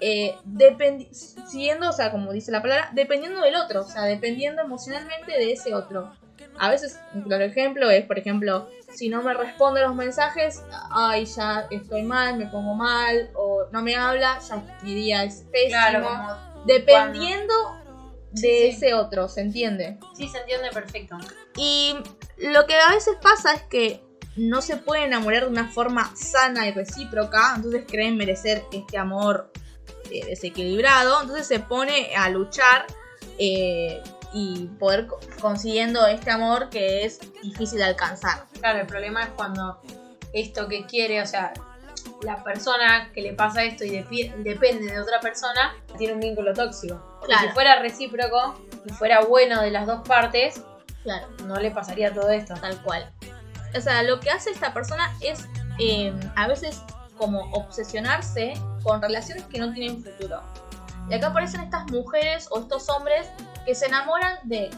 [0.00, 0.36] Eh,
[1.46, 5.52] siguiendo, o sea, como dice la palabra, dependiendo del otro, o sea, dependiendo emocionalmente de
[5.52, 6.12] ese otro.
[6.58, 11.66] A veces, claro ejemplo es, por ejemplo, si no me responde los mensajes, ay, ya
[11.70, 15.70] estoy mal, me pongo mal, o no me habla, ya mi día es pésimo.
[15.70, 17.54] Claro, dependiendo
[18.32, 18.66] de Sí, sí.
[18.68, 19.98] ese otro, ¿se entiende?
[20.14, 21.16] Sí, se entiende perfecto.
[21.56, 21.94] Y
[22.38, 24.02] lo que a veces pasa es que
[24.36, 29.50] no se puede enamorar de una forma sana y recíproca, entonces creen merecer este amor
[30.10, 32.86] eh, desequilibrado, entonces se pone a luchar
[33.38, 38.44] eh, y poder co- consiguiendo este amor que es difícil de alcanzar.
[38.60, 39.80] Claro, el problema es cuando
[40.32, 41.52] esto que quiere, o sea,
[42.22, 47.20] la persona que le pasa esto y depende de otra persona, tiene un vínculo tóxico.
[47.24, 47.46] Claro.
[47.48, 50.62] si fuera recíproco y fuera bueno de las dos partes,
[51.04, 52.54] Claro, no le pasaría todo esto.
[52.60, 53.10] tal cual.
[53.76, 55.46] o sea, lo que hace esta persona es
[55.78, 56.80] eh, a veces
[57.18, 60.42] como obsesionarse con relaciones que no tienen futuro.
[61.10, 63.28] Y acá aparecen estas mujeres o estos hombres
[63.64, 64.70] que se enamoran de,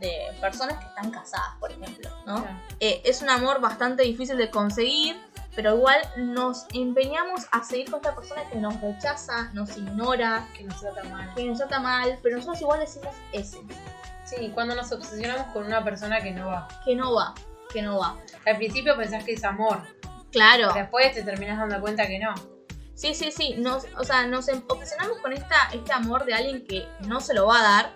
[0.00, 2.42] de personas que están casadas, por ejemplo, ¿no?
[2.42, 2.58] Claro.
[2.80, 5.16] Eh, es un amor bastante difícil de conseguir,
[5.54, 10.64] pero igual nos empeñamos a seguir con esta persona que nos rechaza, nos ignora, Que
[10.64, 11.32] nos trata mal.
[11.34, 13.58] que nos trata mal, pero nosotros igual decimos ese,
[14.24, 16.68] Sí, cuando nos obsesionamos con una persona que no va.
[16.84, 17.32] que no va,
[17.72, 18.16] que no va.
[18.44, 19.80] Al principio pensás que es amor,
[20.36, 20.72] Claro.
[20.74, 22.34] después te terminás dando cuenta que no.
[22.94, 23.54] Sí, sí, sí.
[23.58, 27.34] Nos, o sea, nos em- obsesionamos con esta, este amor de alguien que no se
[27.34, 27.92] lo va a dar.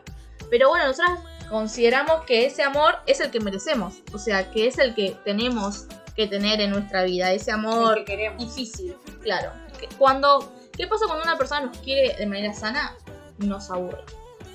[0.51, 4.01] Pero bueno, nosotras consideramos que ese amor es el que merecemos.
[4.13, 7.33] O sea, que es el que tenemos que tener en nuestra vida.
[7.33, 8.39] Ese El amor que queremos.
[8.39, 9.53] difícil, claro.
[9.99, 12.95] Cuando, ¿Qué pasa cuando una persona nos quiere de manera sana?
[13.39, 14.03] Nos aburre.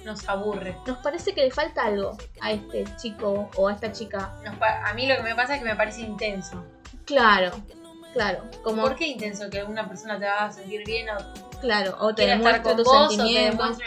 [0.03, 0.77] Nos aburre.
[0.85, 4.33] Nos parece que le falta algo a este chico o a esta chica.
[4.43, 6.63] Nos a mí lo que me pasa es que me parece intenso.
[7.05, 7.51] Claro,
[8.13, 8.43] claro.
[8.63, 11.17] Como, ¿Por qué intenso que una persona te haga sentir bien o
[11.61, 13.77] claro, o te demuestre tus vos o te sentimientos.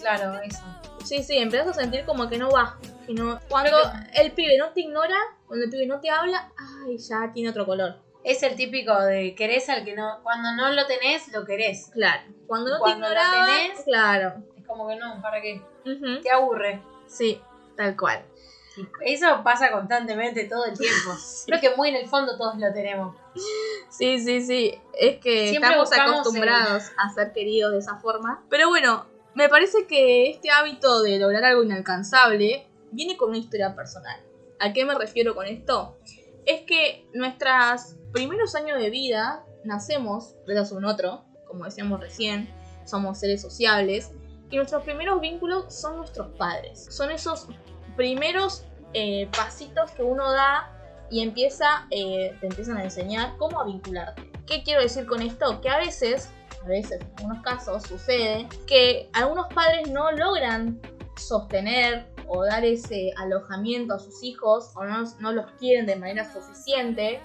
[0.00, 0.60] Claro, eso.
[1.04, 2.78] Sí, sí, empiezas a sentir como que no va.
[3.06, 3.40] Que no...
[3.48, 3.76] Cuando
[4.14, 6.52] el pibe no te ignora, cuando el pibe no te habla,
[6.84, 7.96] ay, ya tiene otro color.
[8.22, 10.20] Es el típico de querés al que no...
[10.22, 11.88] Cuando no lo tenés, lo querés.
[11.92, 12.22] Claro.
[12.46, 14.34] Cuando no Cuando te lo ignoraba, tenés- claro.
[14.56, 15.62] Es como que no, ¿para qué?
[16.22, 16.82] Te aburre.
[17.06, 17.40] Sí,
[17.76, 18.22] tal cual.
[19.04, 21.10] Eso pasa constantemente todo el tiempo.
[21.46, 23.16] Creo que muy en el fondo todos lo tenemos.
[23.90, 24.74] Sí, sí, sí.
[24.98, 28.44] Es que Siempre estamos buscamos acostumbrados a ser queridos de esa forma.
[28.48, 33.74] Pero bueno, me parece que este hábito de lograr algo inalcanzable viene con una historia
[33.74, 34.20] personal.
[34.58, 35.98] ¿A qué me refiero con esto?
[36.46, 42.52] Es que nuestros primeros años de vida nacemos, de un otro, como decíamos recién,
[42.84, 44.10] somos seres sociables,
[44.50, 46.86] y nuestros primeros vínculos son nuestros padres.
[46.90, 47.46] Son esos
[47.96, 50.70] primeros eh, pasitos que uno da
[51.10, 54.30] y empieza, eh, te empiezan a enseñar cómo a vincularte.
[54.46, 55.60] ¿Qué quiero decir con esto?
[55.60, 56.30] Que a veces,
[56.62, 60.80] a veces, en algunos casos, sucede que algunos padres no logran
[61.16, 66.32] sostener o dar ese alojamiento a sus hijos o no, no los quieren de manera
[66.32, 67.20] suficiente,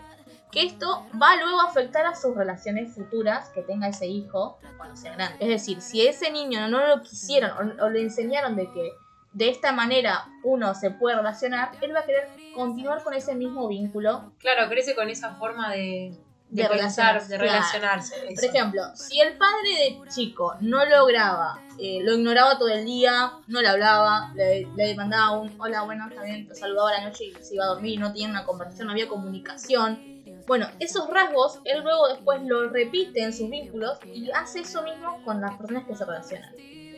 [0.52, 4.96] que esto va luego a afectar a sus relaciones futuras que tenga ese hijo cuando
[4.96, 5.38] sea grande.
[5.42, 8.92] Es decir, si ese niño no lo quisieron o, le enseñaron de que
[9.36, 13.68] de esta manera uno se puede relacionar, él va a querer continuar con ese mismo
[13.68, 14.32] vínculo.
[14.40, 16.18] Claro, crece con esa forma de,
[16.50, 17.52] de, De pensar, relacionarse, de claro.
[17.52, 18.16] relacionarse.
[18.34, 23.34] Por ejemplo, si el padre de chico no lograba, eh, lo ignoraba todo el día,
[23.48, 27.10] no le hablaba, le, le mandaba un hola, bueno, está bien, te saludaba a la
[27.10, 30.16] noche y se iba a dormir, no tenía una conversación, no había comunicación.
[30.48, 35.22] Bueno, esos rasgos él luego después lo repite en sus vínculos y hace eso mismo
[35.26, 36.54] con las personas que se relacionan.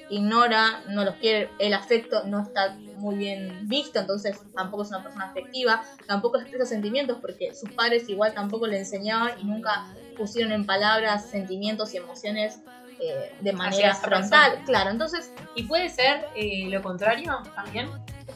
[0.10, 5.04] Ignora, no los quiere, el afecto no está muy bien visto, entonces tampoco es una
[5.04, 9.86] persona afectiva, tampoco expresa sentimientos porque sus padres igual tampoco le enseñaban y nunca
[10.17, 12.60] pusieron en palabras sentimientos y emociones
[13.00, 14.30] eh, de manera frontal.
[14.30, 14.65] persona.
[14.65, 17.89] Claro, entonces, Y puede ser eh, lo contrario también.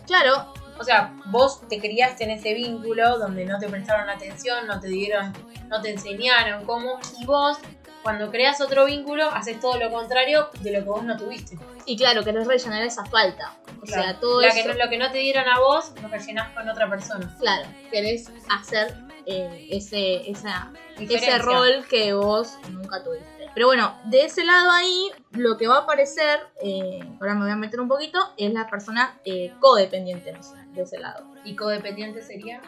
[0.06, 4.80] claro, O sea, vos te criaste en ese vínculo donde no te prestaron atención, no
[4.80, 5.34] te dieron,
[5.68, 7.58] no te enseñaron cómo, y vos,
[8.04, 11.58] cuando creas otro vínculo, haces todo lo contrario de lo que vos no tuviste.
[11.86, 13.58] y claro, querés rellenar esa falta.
[13.82, 14.58] O sea, todo La eso.
[14.68, 17.36] que no- lo que no te dieron a vos, lo rellenás con otra persona.
[17.40, 23.50] Claro, querés hacer eh, ese, esa, ese rol que vos nunca tuviste.
[23.54, 27.52] Pero bueno, de ese lado ahí, lo que va a aparecer, eh, ahora me voy
[27.52, 31.26] a meter un poquito, es la persona eh, codependiente emocional, de ese lado.
[31.44, 32.62] Y codependiente sería.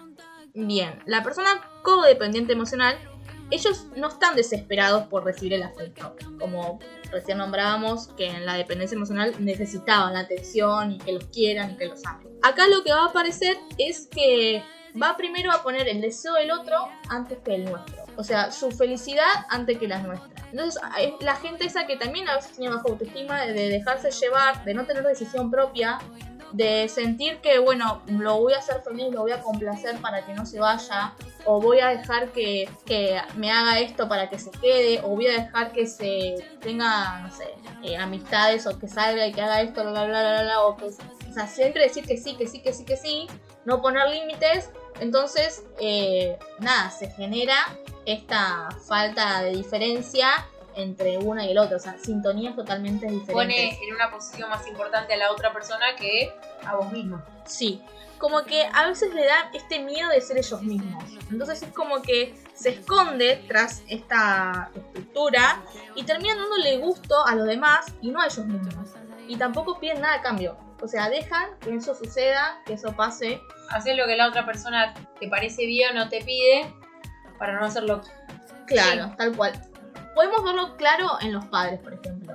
[0.56, 1.50] Bien, la persona
[1.84, 2.98] codependiente emocional,
[3.54, 6.16] ellos no están desesperados por recibir el afecto.
[6.39, 6.80] Como
[7.12, 11.78] recién nombrábamos, que en la dependencia emocional necesitaban la atención y que los quieran y
[11.78, 12.28] que los amen.
[12.42, 14.63] Acá lo que va a aparecer es que
[15.02, 18.04] va primero a poner el deseo del otro antes que el nuestro.
[18.16, 20.30] O sea, su felicidad antes que la nuestra.
[20.52, 24.63] Entonces, es la gente esa que también a veces tiene baja autoestima de dejarse llevar,
[24.66, 26.00] de no tener decisión propia,
[26.54, 30.34] de sentir que, bueno, lo voy a hacer feliz, lo voy a complacer para que
[30.34, 31.13] no se vaya,
[31.46, 35.28] o voy a dejar que, que me haga esto para que se quede, o voy
[35.28, 39.62] a dejar que se tenga, no sé, eh, amistades, o que salga y que haga
[39.62, 42.62] esto, bla, bla, bla, bla, o que, o sea, siempre decir que sí, que sí,
[42.62, 43.28] que sí, que sí,
[43.66, 47.56] no poner límites, entonces, eh, nada, se genera
[48.06, 50.28] esta falta de diferencia
[50.75, 53.33] entre una y el otro, o sea, sintonías totalmente diferentes.
[53.33, 56.33] Pone en una posición más importante a la otra persona que
[56.65, 57.21] a vos mismo.
[57.45, 57.81] Sí,
[58.23, 61.03] como que a veces le dan este miedo de ser ellos mismos.
[61.29, 65.62] Entonces es como que se esconde tras esta estructura
[65.95, 68.89] y terminan dándole gusto a los demás y no a ellos mismos.
[69.27, 70.57] Y tampoco piden nada a cambio.
[70.81, 73.41] O sea, dejan que eso suceda, que eso pase.
[73.69, 76.73] Hacer lo que la otra persona te parece bien o te pide
[77.38, 78.01] para no hacerlo.
[78.67, 79.51] Claro, tal cual.
[80.13, 82.34] Podemos verlo claro en los padres, por ejemplo.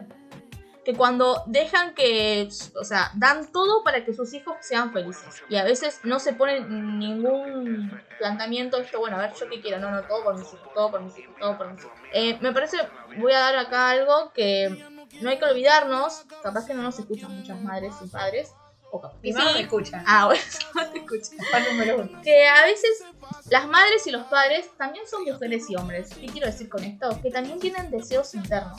[0.84, 2.48] Que cuando dejan que,
[2.80, 5.42] o sea, dan todo para que sus hijos sean felices.
[5.50, 9.78] Y a veces no se pone ningún planteamiento, esto, bueno, a ver, yo qué quiero,
[9.80, 11.92] no, no, todo por mis hijos, todo por mis hijos, todo por mis hijos.
[12.14, 12.78] Eh, me parece,
[13.18, 14.82] voy a dar acá algo que
[15.20, 18.54] no hay que olvidarnos, capaz que no nos escuchan muchas madres y padres,
[18.90, 19.54] o capaz mamá sí.
[19.54, 20.02] me escucha.
[20.06, 20.42] Ah, bueno,
[20.74, 21.38] no te escuchan.
[21.50, 22.22] Fan número uno.
[22.22, 23.04] Que a veces
[23.50, 26.10] las madres y los padres también son mujeres y hombres.
[26.14, 27.18] ¿Qué quiero decir con esto?
[27.22, 28.78] Que también tienen deseos internos.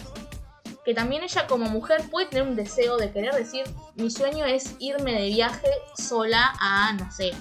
[0.85, 3.63] Que también ella como mujer puede tener un deseo de querer decir,
[3.95, 7.31] mi sueño es irme de viaje sola a, no sé,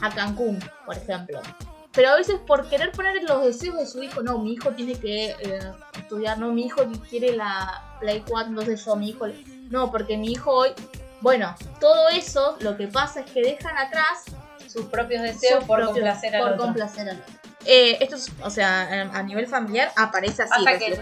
[0.00, 1.40] a Cancún, por ejemplo.
[1.92, 4.96] Pero a veces por querer poner los deseos de su hijo, no, mi hijo tiene
[4.96, 9.26] que eh, estudiar, no, mi hijo quiere la Play 4, entonces yo, mi hijo...
[9.70, 10.70] No, porque mi hijo hoy...
[11.24, 14.24] Bueno, todo eso lo que pasa es que dejan atrás
[14.68, 16.64] Sus propios deseos sus por propios- complacer al por otro.
[16.66, 17.34] complacer al otro.
[17.64, 21.00] Eh, esto es, o sea, a nivel familiar aparece así Pasa que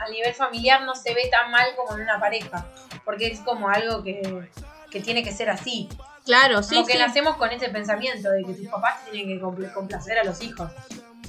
[0.00, 2.66] a nivel familiar no se ve tan mal como en una pareja,
[3.04, 4.50] porque es como algo que,
[4.90, 5.88] que tiene que ser así.
[6.24, 6.98] Claro, sí, como que sí.
[6.98, 10.68] nacemos con ese pensamiento de que tus papás tienen que compl- complacer a los hijos.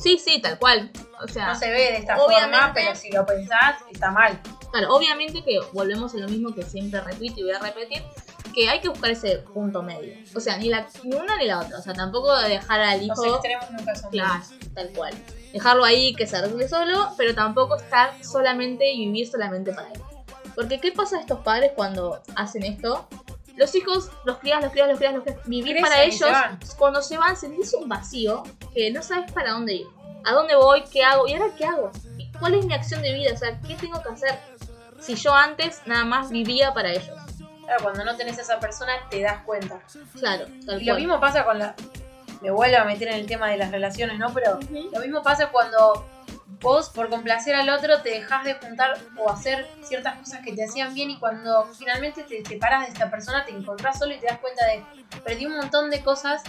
[0.01, 0.89] Sí, sí, tal cual.
[1.23, 4.39] O sea, No se ve de esta forma, pero si lo pensás, está mal.
[4.75, 8.03] Claro, obviamente que volvemos a lo mismo que siempre repito y voy a repetir,
[8.53, 10.13] que hay que buscar ese punto medio.
[10.33, 11.77] O sea, ni, la, ni una ni la otra.
[11.77, 13.35] O sea, tampoco dejar al Los hijo...
[13.35, 15.13] extremos nunca son Claro, tal cual.
[15.51, 20.01] Dejarlo ahí que se arregle solo, pero tampoco estar solamente y vivir solamente para él.
[20.55, 23.07] Porque ¿qué pasa a estos padres cuando hacen esto?
[23.57, 25.39] Los hijos los crías, los crías, los crías, los crías.
[25.45, 26.59] Vivir Crecen para se ellos, van.
[26.77, 29.87] cuando se van, sentís un vacío que no sabes para dónde ir.
[30.25, 30.83] ¿A dónde voy?
[30.91, 31.27] ¿Qué hago?
[31.27, 31.91] ¿Y ahora qué hago?
[32.17, 33.31] ¿Y ¿Cuál es mi acción de vida?
[33.33, 34.39] O sea, ¿qué tengo que hacer?
[34.99, 37.09] Si yo antes nada más vivía para ellos.
[37.65, 39.79] Claro, cuando no tenés a esa persona te das cuenta.
[40.19, 40.99] Claro, tal Y lo cual.
[40.99, 41.75] mismo pasa con la...
[42.41, 44.31] Me vuelvo a meter en el tema de las relaciones, ¿no?
[44.33, 44.59] Pero
[44.93, 46.05] lo mismo pasa cuando
[46.61, 50.63] vos, por complacer al otro, te dejas de juntar o hacer ciertas cosas que te
[50.63, 54.27] hacían bien y cuando finalmente te separas de esta persona, te encontrás solo y te
[54.27, 54.83] das cuenta de
[55.23, 56.43] perdí un montón de cosas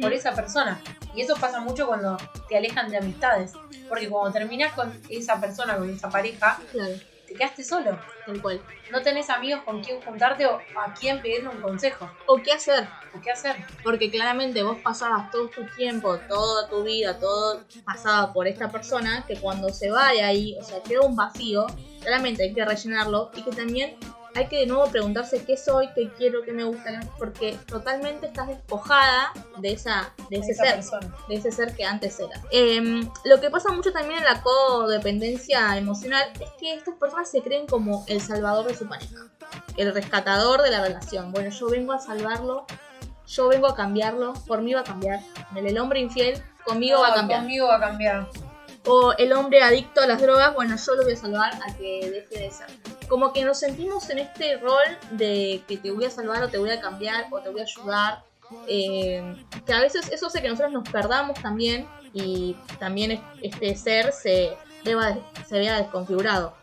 [0.00, 0.80] por esa persona.
[1.14, 2.16] Y eso pasa mucho cuando
[2.48, 3.52] te alejan de amistades.
[3.88, 6.94] Porque cuando terminás con esa persona, con esa pareja, Claro,
[7.32, 7.98] te quedaste solo.
[8.26, 8.60] tal cual.
[8.90, 12.10] No tenés amigos con quien juntarte o a quien pedirle un consejo.
[12.26, 12.86] ¿O qué hacer?
[13.16, 13.56] ¿O qué hacer?
[13.82, 19.24] Porque claramente vos pasabas todo tu tiempo, toda tu vida, todo pasaba por esta persona
[19.26, 21.66] que cuando se va de ahí, o sea, queda un vacío,
[22.00, 23.96] claramente hay que rellenarlo y que también
[24.34, 28.48] hay que de nuevo preguntarse qué soy, qué quiero, qué me gusta, porque totalmente estás
[28.48, 31.16] despojada de esa de ese esa ser, persona.
[31.28, 32.40] de ese ser que antes era.
[32.50, 37.42] Em, lo que pasa mucho también en la codependencia emocional es que estas personas se
[37.42, 39.16] creen como el salvador de su pareja,
[39.76, 41.32] el rescatador de la relación.
[41.32, 42.66] Bueno, yo vengo a salvarlo,
[43.26, 45.20] yo vengo a cambiarlo, por mí va a cambiar.
[45.54, 47.40] El, el hombre infiel, conmigo va a cambiar.
[47.40, 48.28] Conmigo va a cambiar.
[48.86, 52.10] O el hombre adicto a las drogas, bueno, yo lo voy a salvar a que
[52.10, 52.66] deje de ser.
[53.12, 56.56] Como que nos sentimos en este rol de que te voy a salvar o te
[56.56, 58.24] voy a cambiar o te voy a ayudar.
[58.68, 59.34] eh,
[59.66, 64.12] que a veces eso hace que nosotros nos perdamos también y también es- este ser
[64.12, 65.14] se, deba,
[65.46, 66.54] se vea desconfigurado.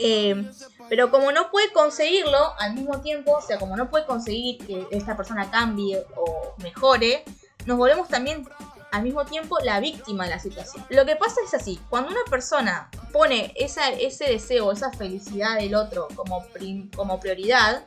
[0.00, 0.44] Eh,
[0.88, 4.86] pero como no puede conseguirlo al mismo tiempo, o sea, como no puede conseguir que
[4.90, 7.22] esta persona cambie o mejore,
[7.66, 8.48] nos volvemos también
[8.92, 10.84] al mismo tiempo la víctima de la situación.
[10.90, 15.74] Lo que pasa es así, cuando una persona pone esa, ese deseo, esa felicidad del
[15.74, 17.84] otro como, prim- como prioridad,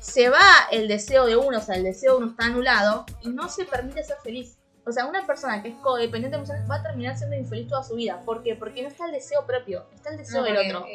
[0.00, 3.30] se va el deseo de uno, o sea, el deseo de uno está anulado y
[3.30, 4.56] no se permite ser feliz.
[4.86, 7.94] O sea, una persona que es codependiente emocional va a terminar siendo infeliz toda su
[7.96, 8.22] vida.
[8.24, 8.54] ¿Por qué?
[8.54, 10.86] Porque no está el deseo propio, está el deseo No, del otro.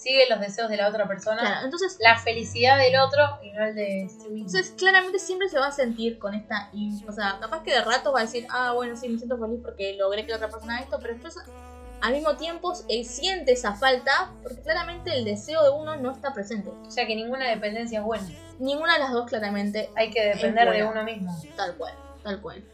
[0.00, 1.40] Sigue los deseos de la otra persona.
[1.40, 4.46] Claro, entonces La felicidad del otro y no el de sí mismo.
[4.46, 6.70] Entonces, claramente siempre se va a sentir con esta.
[7.06, 9.60] O sea, capaz que de rato va a decir, ah, bueno, sí, me siento feliz
[9.62, 11.36] porque logré que la otra persona haga esto, pero después,
[12.00, 16.32] al mismo tiempo, él siente esa falta porque claramente el deseo de uno no está
[16.32, 16.70] presente.
[16.70, 18.26] O sea que ninguna dependencia es buena.
[18.58, 21.30] Ninguna de las dos, claramente, Hay que depender de uno mismo.
[21.56, 21.94] tal cual.
[22.22, 22.64] Tal cual.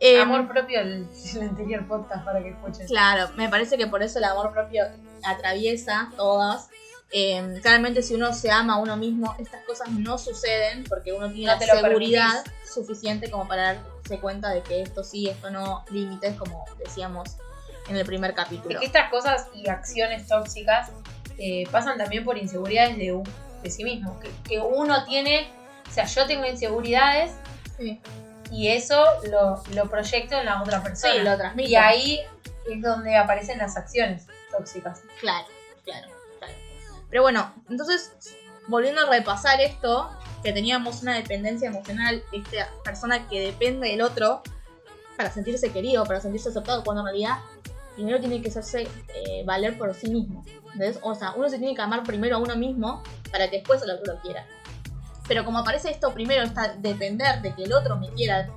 [0.00, 2.86] Em, Amor propio, el, el anterior podcast para que escuchen.
[2.86, 4.84] Claro, me parece que por eso el amor propio
[5.22, 6.68] atraviesa todas.
[7.12, 11.30] Em, claramente si uno se ama a uno mismo, estas cosas no suceden porque uno
[11.30, 15.84] tiene No la seguridad suficiente como para darse cuenta de que esto sí, esto no,
[15.90, 17.36] límites, como decíamos
[17.88, 18.80] en el primer Es capítulo.
[18.80, 20.90] que estas cosas y acciones tóxicas
[21.38, 23.22] eh, pasan también por inseguridades de, u-
[23.62, 24.18] de sí mismo.
[24.18, 25.48] Que, que uno tiene,
[25.88, 27.32] o sea, yo tengo inseguridades
[27.78, 28.00] Sí,
[28.54, 31.12] y eso lo, lo proyecto en la otra persona.
[31.12, 31.70] Sí, lo transmito.
[31.70, 32.20] y ahí
[32.70, 35.02] es donde aparecen las acciones tóxicas.
[35.20, 35.46] Claro,
[35.84, 36.54] claro, claro.
[37.10, 38.12] Pero bueno, entonces,
[38.68, 40.08] volviendo a repasar esto,
[40.44, 44.42] que teníamos una dependencia emocional, esta persona que depende del otro
[45.16, 47.38] para sentirse querido, para sentirse aceptado, cuando en realidad
[47.94, 50.44] primero tiene que hacerse eh, valer por sí mismo.
[50.66, 50.98] ¿entendés?
[51.02, 53.02] O sea, uno se tiene que amar primero a uno mismo
[53.32, 54.46] para que después el otro lo quiera.
[55.26, 58.48] Pero como aparece esto primero, está depender de que el otro me quiera,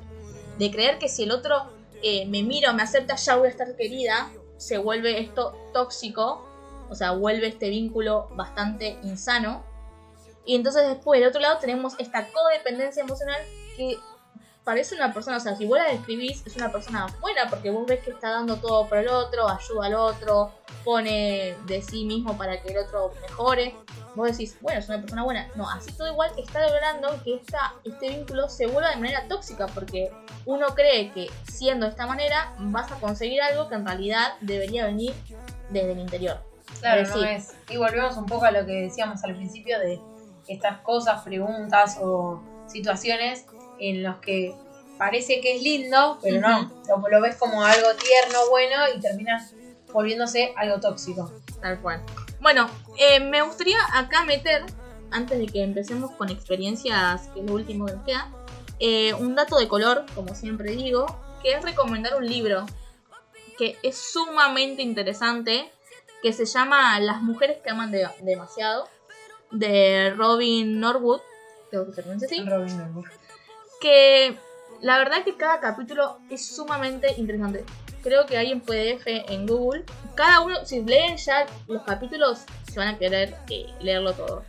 [0.57, 1.71] de creer que si el otro
[2.03, 6.45] eh, me mira o me acepta, ya voy a estar querida, se vuelve esto tóxico,
[6.89, 9.63] o sea, vuelve este vínculo bastante insano.
[10.45, 13.41] Y entonces después, del otro lado, tenemos esta codependencia emocional
[13.75, 13.97] que
[14.67, 17.87] parece una persona, o sea, si vos la describís, es una persona buena porque vos
[17.87, 20.51] ves que está dando todo por el otro, ayuda al otro,
[20.83, 23.73] pone de sí mismo para que el otro mejore.
[24.13, 25.47] Vos decís, bueno, es una persona buena.
[25.55, 29.67] No, así todo igual está logrando que esta, este vínculo se vuelva de manera tóxica
[29.67, 30.11] porque
[30.45, 34.85] uno cree que siendo de esta manera vas a conseguir algo que en realidad debería
[34.85, 35.13] venir
[35.69, 36.43] desde el interior.
[36.81, 37.53] Claro, no es.
[37.69, 40.01] Y volvemos un poco a lo que decíamos al principio de
[40.49, 43.45] estas cosas, preguntas o situaciones
[43.79, 44.53] en los que
[44.97, 46.71] parece que es lindo, pero no.
[46.87, 49.53] Lo, lo ves como algo tierno, bueno y terminas
[49.93, 51.31] volviéndose algo tóxico.
[51.61, 52.01] Tal cual.
[52.39, 54.63] Bueno, eh, me gustaría acá meter,
[55.11, 58.31] antes de que empecemos con experiencias, que es lo último que nos queda,
[58.79, 61.05] eh, un dato de color, como siempre digo,
[61.41, 62.65] que es recomendar un libro
[63.57, 65.71] que es sumamente interesante,
[66.21, 68.87] que se llama Las mujeres que aman de- demasiado,
[69.51, 71.21] de Robin Norwood,
[71.69, 73.05] creo que se pronuncia así, Robin Hood.
[73.79, 74.37] Que
[74.81, 77.65] la verdad que cada capítulo es sumamente interesante.
[78.03, 79.83] Creo que hay en PDF en Google.
[80.15, 84.43] Cada uno, si leen ya los capítulos, se van a querer eh, leerlo todo.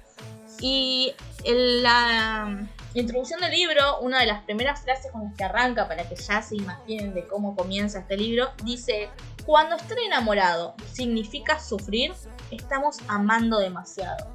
[0.61, 1.15] Y
[1.45, 6.09] en la introducción del libro, una de las primeras frases con las que arranca, para
[6.09, 9.09] que ya se imaginen de cómo comienza este libro, dice,
[9.47, 12.13] cuando estar enamorado significa sufrir,
[12.51, 14.27] estamos amando demasiado.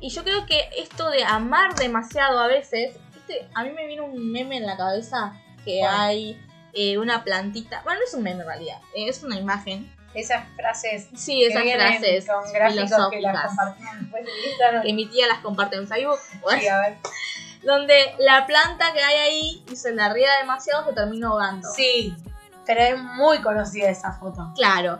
[0.00, 2.96] Y yo creo que esto de amar demasiado a veces,
[3.30, 3.48] ¿viste?
[3.54, 5.32] a mí me vino un meme en la cabeza
[5.64, 6.40] que hay
[6.72, 9.94] eh, una plantita, bueno, no es un meme en realidad, eh, es una imagen.
[10.12, 14.82] Esas frases Sí, esas que frases con gráficos que las compartimos después de Instagram.
[14.82, 16.18] que mi tía las comparte en Facebook,
[16.58, 16.96] Sí, a ver.
[17.62, 21.68] donde la planta que hay ahí y se la riega demasiado se termina ahogando.
[21.74, 22.12] Sí,
[22.66, 24.52] pero es muy conocida esa foto.
[24.56, 24.98] Claro.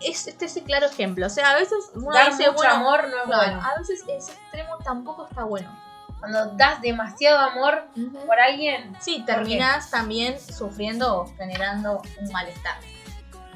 [0.00, 1.26] Es, este es el claro ejemplo.
[1.26, 3.62] O sea, a veces uno Dar dice, mucho bueno, amor no es claro, bueno.
[3.64, 5.74] a veces ese extremo tampoco está bueno.
[6.18, 7.84] Cuando das demasiado amor
[8.26, 12.78] por alguien, Sí, terminas también sufriendo o generando un malestar.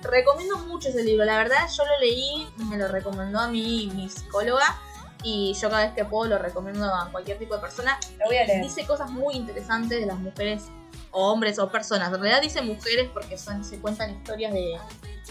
[0.03, 4.09] Recomiendo mucho ese libro, la verdad yo lo leí, me lo recomendó a mí mi
[4.09, 4.79] psicóloga
[5.23, 7.99] y yo cada vez que puedo lo recomiendo a cualquier tipo de persona.
[8.19, 8.63] lo voy a leer.
[8.63, 10.69] Dice cosas muy interesantes de las mujeres
[11.11, 12.09] o hombres o personas.
[12.09, 14.79] En realidad dice mujeres porque son, se cuentan historias de,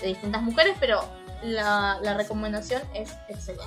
[0.01, 1.03] de distintas mujeres, pero
[1.41, 3.65] la, la recomendación es excelente.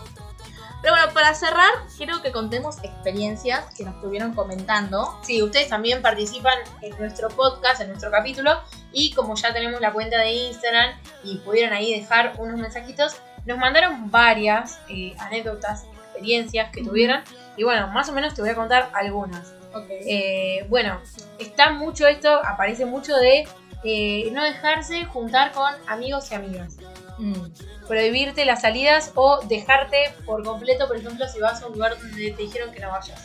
[0.82, 5.16] Pero bueno, para cerrar, quiero que contemos experiencias que nos estuvieron comentando.
[5.22, 8.60] Sí, ustedes también participan en nuestro podcast, en nuestro capítulo.
[8.92, 13.16] Y como ya tenemos la cuenta de Instagram y pudieron ahí dejar unos mensajitos,
[13.46, 17.22] nos mandaron varias eh, anécdotas, experiencias que tuvieron.
[17.56, 19.54] Y bueno, más o menos te voy a contar algunas.
[19.88, 21.00] Eh, bueno,
[21.38, 23.46] está mucho esto, aparece mucho de
[23.84, 26.76] eh, no dejarse juntar con amigos y amigas.
[27.18, 31.98] Mm, Prohibirte las salidas o dejarte por completo, por ejemplo, si vas a un lugar
[31.98, 33.20] donde te dijeron que no vayas.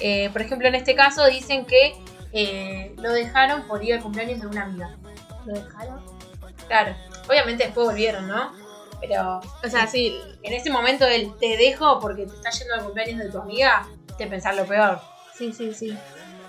[0.00, 1.94] Eh, por ejemplo, en este caso dicen que
[2.32, 4.96] eh, lo dejaron por ir al cumpleaños de una amiga.
[5.46, 6.00] ¿Lo dejaron?
[6.66, 6.94] Claro,
[7.28, 8.52] obviamente después volvieron, ¿no?
[9.00, 10.16] Pero O sea, sí.
[10.42, 13.86] en ese momento del te dejo porque te está yendo al cumpleaños de tu amiga,
[14.16, 15.00] te pensar lo peor.
[15.36, 15.96] Sí, sí, sí.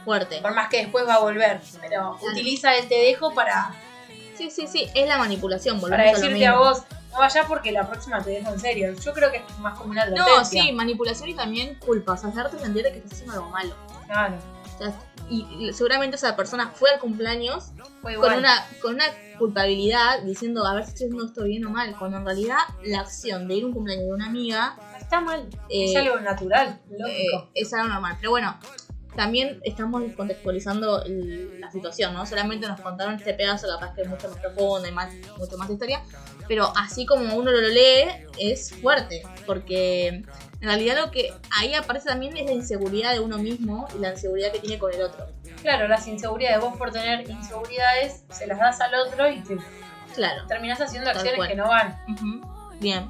[0.06, 0.39] Fuerte.
[0.41, 1.62] Por más que después va a volver.
[1.82, 3.74] Pero utiliza el te dejo para,
[4.38, 4.88] Sí, sí, sí.
[4.96, 8.60] Es la manipulación, para decirte a vos, no vayas porque la próxima te dejo en
[8.60, 8.94] serio.
[9.00, 12.14] Yo creo que es más como una No, sí, manipulación y también culpa.
[12.14, 13.76] O sea, hacerte sentir de que estás haciendo algo malo.
[14.08, 14.38] Claro.
[14.74, 14.94] O sea,
[15.30, 17.72] y seguramente esa persona fue al cumpleaños
[18.02, 19.06] Fue con una, con una
[19.40, 21.96] culpabilidad diciendo a ver si estoy haciendo esto bien o mal.
[21.98, 25.48] Cuando en realidad la acción de ir a un cumpleaños de una amiga Está mal.
[25.70, 27.38] eh, es algo natural, lógico.
[27.44, 28.16] eh, es algo normal.
[28.20, 28.58] Pero bueno,
[29.16, 31.03] también estamos contextualizando
[31.59, 32.26] la situación, ¿no?
[32.26, 35.70] Solamente nos contaron este pedazo, capaz que es mucho más profundo y más, mucho más
[35.70, 36.01] historia.
[36.47, 38.05] Pero así como uno lo lee,
[38.39, 39.24] es fuerte.
[39.45, 40.26] Porque en
[40.61, 44.51] realidad lo que ahí aparece también es la inseguridad de uno mismo y la inseguridad
[44.51, 45.28] que tiene con el otro.
[45.61, 46.59] Claro, las inseguridades.
[46.59, 49.57] Vos por tener inseguridades, se las das al otro y te
[50.16, 50.45] Claro.
[50.47, 51.49] terminás haciendo acciones cual.
[51.49, 51.97] que no van.
[52.80, 53.09] Bien.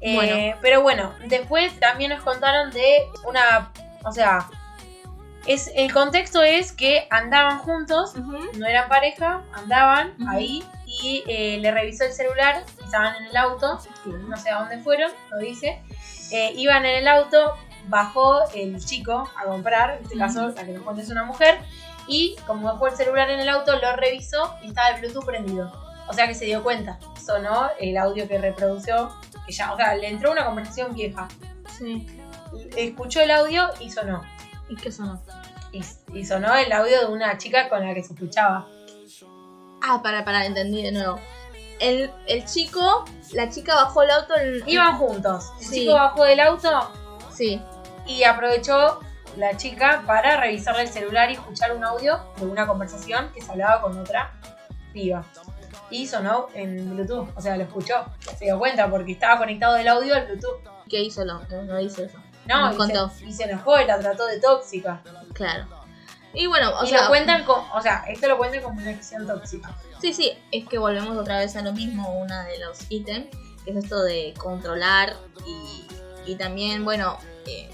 [0.00, 0.58] Eh, Bueno.
[0.60, 3.72] Pero bueno, después también nos contaron de una.
[4.04, 4.48] O sea,
[5.46, 11.70] es el contexto es que andaban juntos, no eran pareja, andaban ahí y eh, le
[11.70, 15.82] revisó el celular, estaban en el auto, no sé a dónde fueron, lo dice.
[16.30, 17.54] Eh, iban en el auto
[17.88, 21.58] bajó el chico a comprar, en este caso la que nos cuenta es una mujer,
[22.06, 25.72] y como dejó el celular en el auto, lo revisó y estaba el Bluetooth prendido.
[26.06, 29.10] O sea que se dio cuenta, sonó el audio que reprodució,
[29.46, 31.28] que ya, o sea, le entró una conversación vieja.
[31.78, 32.06] Sí.
[32.76, 34.22] Escuchó el audio y sonó.
[34.74, 35.22] ¿Y qué sonó?
[35.72, 38.66] Y, y sonó el audio de una chica con la que se escuchaba.
[39.82, 41.18] Ah, para, para, entendí de nuevo.
[41.80, 44.34] El, el chico, la chica bajó el auto.
[44.36, 45.52] El, Iban juntos.
[45.60, 45.74] El Sí.
[45.80, 46.70] chico bajó del auto
[47.32, 47.60] Sí.
[48.06, 49.00] y aprovechó
[49.36, 53.50] la chica para revisarle el celular y escuchar un audio de una conversación que se
[53.50, 54.32] hablaba con otra
[54.92, 55.24] piba.
[55.90, 58.04] Y sonó en Bluetooth, o sea, lo escuchó.
[58.38, 60.60] Se dio cuenta porque estaba conectado del audio al Bluetooth.
[60.88, 61.24] ¿Qué hizo?
[61.24, 62.18] No, no dice eso.
[62.46, 63.10] No, y contó.
[63.10, 65.00] se, y se enojó y la trató de tóxica.
[65.32, 65.66] Claro.
[66.32, 68.90] Y bueno, o y sea, lo cuentan con, o sea, esto lo cuentan como una
[68.90, 69.74] acción tóxica.
[70.00, 73.28] Sí, sí, es que volvemos otra vez a lo mismo, una de los ítems,
[73.64, 75.14] que es esto de controlar
[75.46, 75.86] y,
[76.26, 77.70] y también, bueno, eh,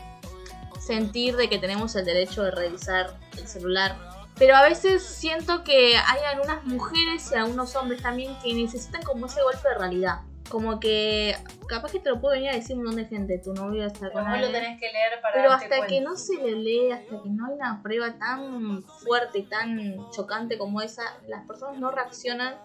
[0.79, 3.97] sentir de que tenemos el derecho de revisar el celular.
[4.37, 9.27] Pero a veces siento que hay algunas mujeres y algunos hombres también que necesitan como
[9.27, 10.21] ese golpe de realidad.
[10.51, 11.37] Como que
[11.69, 14.11] capaz que te lo puede venir a decir un montón de gente, tu novio está
[14.11, 14.53] con Como lo alguien.
[14.53, 17.55] tenés que leer para Pero hasta que no se le lee, hasta que no hay
[17.55, 22.57] una prueba tan fuerte y tan chocante como esa, las personas no reaccionan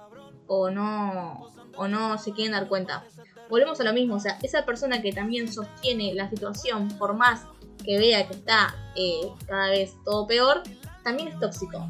[0.48, 3.04] o no, o no se quieren dar cuenta.
[3.50, 7.46] Volvemos a lo mismo, o sea, esa persona que también sostiene la situación, por más
[7.84, 10.64] que vea que está eh, cada vez todo peor,
[11.04, 11.88] también es tóxico.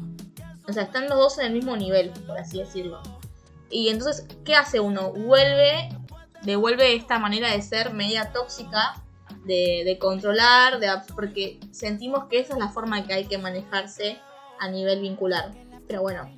[0.68, 3.00] O sea, están los dos en el mismo nivel, por así decirlo.
[3.70, 5.12] Y entonces, ¿qué hace uno?
[5.12, 5.88] Vuelve,
[6.42, 9.02] devuelve esta manera de ser media tóxica
[9.44, 14.18] de, de controlar, de, porque sentimos que esa es la forma que hay que manejarse
[14.60, 15.52] a nivel vincular.
[15.88, 16.30] Pero bueno,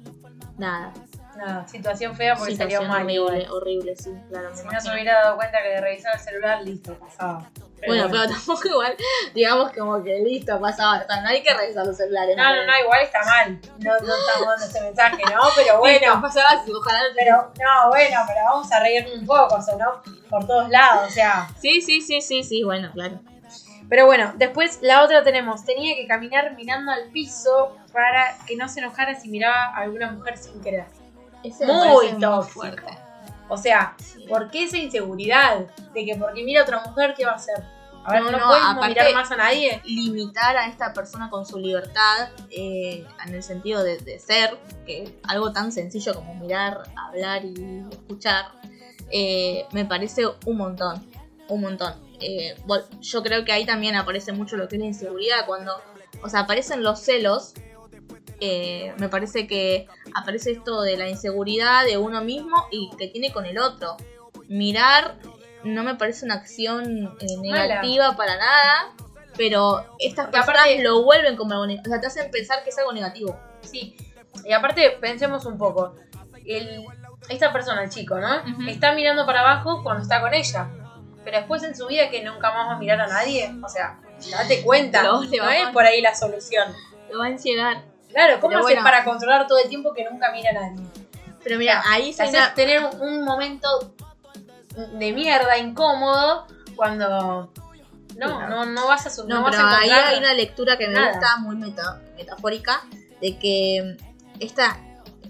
[0.57, 0.93] nada.
[1.37, 3.03] Nada, situación fea porque situación salió mal.
[3.03, 3.53] horrible, igual.
[3.53, 4.51] horrible, sí, claro.
[4.55, 7.49] Si no se hubiera dado cuenta que de revisar el celular, listo, pasaba.
[7.87, 8.97] Bueno, pero tampoco igual,
[9.35, 10.99] digamos como que listo, pasaba.
[10.99, 12.37] O sea, no hay que revisar los celulares.
[12.37, 13.61] No, no, no, igual está mal.
[13.79, 15.41] No, no estamos dando ese mensaje, ¿no?
[15.55, 17.01] Pero bueno, pasaba, ojalá.
[17.16, 20.03] pero, no, bueno, pero vamos a reírnos un poco, ¿no?
[20.29, 21.49] Por todos lados, o sea.
[21.61, 23.20] Sí, sí, sí, sí, sí, bueno, claro.
[23.89, 28.68] Pero bueno, después la otra tenemos, tenía que caminar mirando al piso para que no
[28.68, 30.85] se enojara si miraba a alguna mujer sin querer.
[31.43, 32.43] Ese Muy tóxico.
[32.43, 32.99] fuerte.
[33.49, 33.96] O sea.
[34.28, 35.66] ¿por qué esa inseguridad?
[35.94, 37.64] De que porque mira a otra mujer, ¿qué va a hacer?
[38.05, 39.82] A ver, No, no, no, puedes aparte- mirar más a nadie.
[39.84, 45.18] limitar a esta persona con su libertad eh, en el sentido de, de ser, que
[45.24, 48.46] algo tan sencillo como mirar, hablar y escuchar,
[49.11, 51.07] eh, me parece un montón,
[51.49, 51.94] un montón.
[52.20, 52.55] Eh,
[53.01, 55.72] yo creo que ahí también aparece mucho lo que es la inseguridad, cuando,
[56.22, 57.55] o sea, aparecen los celos,
[58.41, 63.32] eh, me parece que aparece esto de la inseguridad de uno mismo y que tiene
[63.32, 63.97] con el otro.
[64.49, 65.16] Mirar
[65.64, 67.66] no me parece una acción eh, Mala.
[67.66, 68.95] negativa para nada,
[69.36, 71.91] pero estas Porque personas aparte- lo vuelven como algo negativo.
[71.95, 73.39] O sea, te hacen pensar que es algo negativo.
[73.62, 73.97] Sí.
[74.45, 75.95] Y aparte, pensemos un poco.
[76.47, 76.84] El,
[77.28, 78.43] esta persona, el chico, ¿no?
[78.68, 80.68] Está mirando para abajo cuando está con ella.
[81.24, 83.53] Pero después en su vida que nunca más va a mirar a nadie.
[83.62, 85.03] O sea, date cuenta.
[85.03, 86.72] No va es a- por ahí la solución.
[87.11, 87.84] Lo va a enciegar.
[88.09, 88.83] Claro, ¿cómo Pero haces bueno.
[88.85, 90.85] para controlar todo el tiempo que nunca mira a nadie?
[91.45, 93.95] Pero mira, ahí se haces tener un momento
[94.99, 96.47] de mierda, incómodo,
[96.77, 97.53] cuando
[98.17, 100.77] no, no, no vas a su- No, no vas pero a ahí hay una lectura
[100.77, 101.13] que me nada.
[101.13, 102.83] gusta muy meta- metafórica
[103.21, 103.97] de que
[104.41, 104.79] esta,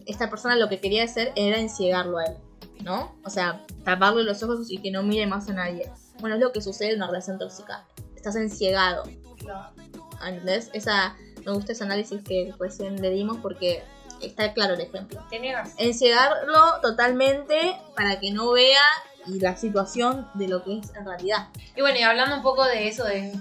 [0.06, 2.36] esta persona lo que quería hacer era enciegarlo a él,
[2.82, 3.14] ¿no?
[3.24, 5.90] O sea, taparle los ojos y que no mire más a nadie.
[6.20, 7.86] Bueno, es lo que sucede en una relación tóxica.
[8.16, 9.04] Estás enciegado,
[10.26, 10.70] ¿entendés?
[10.72, 13.82] Esa, me gusta ese análisis que recién le dimos porque
[14.20, 15.20] está claro el ejemplo.
[15.30, 15.74] Te niegas.
[16.82, 18.82] Totalmente para que no vea
[19.26, 21.48] y la situación de lo que es en realidad.
[21.76, 23.32] Y bueno, y hablando un poco de eso de,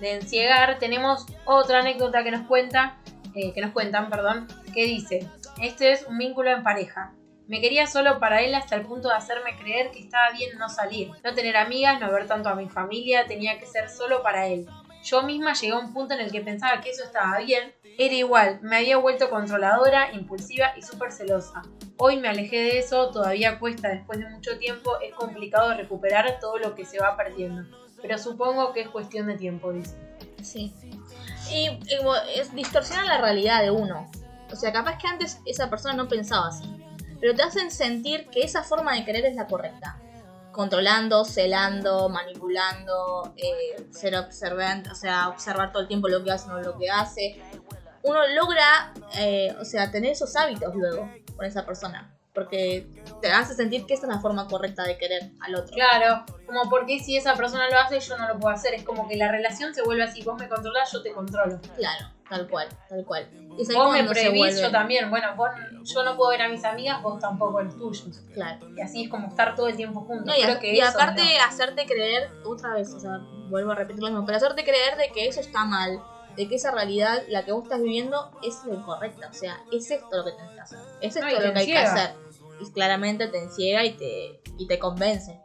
[0.00, 2.96] de enciegar, tenemos otra anécdota que nos cuenta,
[3.34, 5.28] eh, que nos cuentan, perdón, que dice,
[5.60, 7.12] este es un vínculo en pareja.
[7.46, 10.70] Me quería solo para él hasta el punto de hacerme creer que estaba bien no
[10.70, 14.46] salir, no tener amigas, no ver tanto a mi familia, tenía que ser solo para
[14.46, 14.66] él.
[15.04, 17.74] Yo misma llegué a un punto en el que pensaba que eso estaba bien.
[17.98, 21.60] Era igual, me había vuelto controladora, impulsiva y súper celosa.
[21.98, 26.58] Hoy me alejé de eso, todavía cuesta después de mucho tiempo, es complicado recuperar todo
[26.58, 27.64] lo que se va perdiendo.
[28.00, 29.94] Pero supongo que es cuestión de tiempo, dice.
[30.42, 30.74] Sí.
[31.50, 31.98] Y, y
[32.34, 34.10] es distorsiona la realidad de uno.
[34.50, 36.64] O sea, capaz que antes esa persona no pensaba así.
[37.20, 39.98] Pero te hacen sentir que esa forma de querer es la correcta.
[40.54, 46.48] Controlando, celando, manipulando, eh, ser observante, o sea, observar todo el tiempo lo que hace
[46.48, 47.42] o no lo que hace.
[48.02, 52.10] Uno logra, eh, o sea, tener esos hábitos luego con esa persona.
[52.34, 52.88] porque
[53.22, 55.72] te hace sentir que esta es la forma correcta de querer al otro.
[55.72, 59.06] Claro, como porque si esa persona lo hace yo no lo puedo hacer, es como
[59.06, 61.60] que la relación se vuelve así, vos me controlás, yo te controlo.
[61.76, 63.28] Claro, tal cual, tal cual.
[63.32, 65.50] Y Vos me vuelve- yo también, bueno, vos,
[65.84, 68.20] yo no puedo ver a mis amigas, vos tampoco a los tuyos.
[68.32, 68.66] Claro.
[68.76, 70.26] Y así es como estar todo el tiempo juntos.
[70.26, 71.44] No, y, Creo a- que y eso aparte no.
[71.46, 73.18] hacerte creer, otra vez, o sea,
[73.48, 76.02] vuelvo a repetir lo mismo, pero hacerte creer de que eso está mal,
[76.36, 79.28] de que esa realidad, la que vos estás viviendo, es lo incorrecta.
[79.28, 80.78] O sea, es esto lo que tenés que hacer.
[81.00, 82.10] Es esto No, lo que hay que hacer.
[82.60, 85.40] Y claramente te enciega y te, y te convence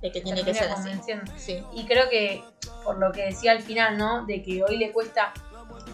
[0.00, 0.90] de que tiene que ser así.
[1.36, 1.62] Sí.
[1.74, 2.42] Y creo que,
[2.82, 4.26] por lo que decía al final, ¿no?
[4.26, 5.32] De que hoy le cuesta,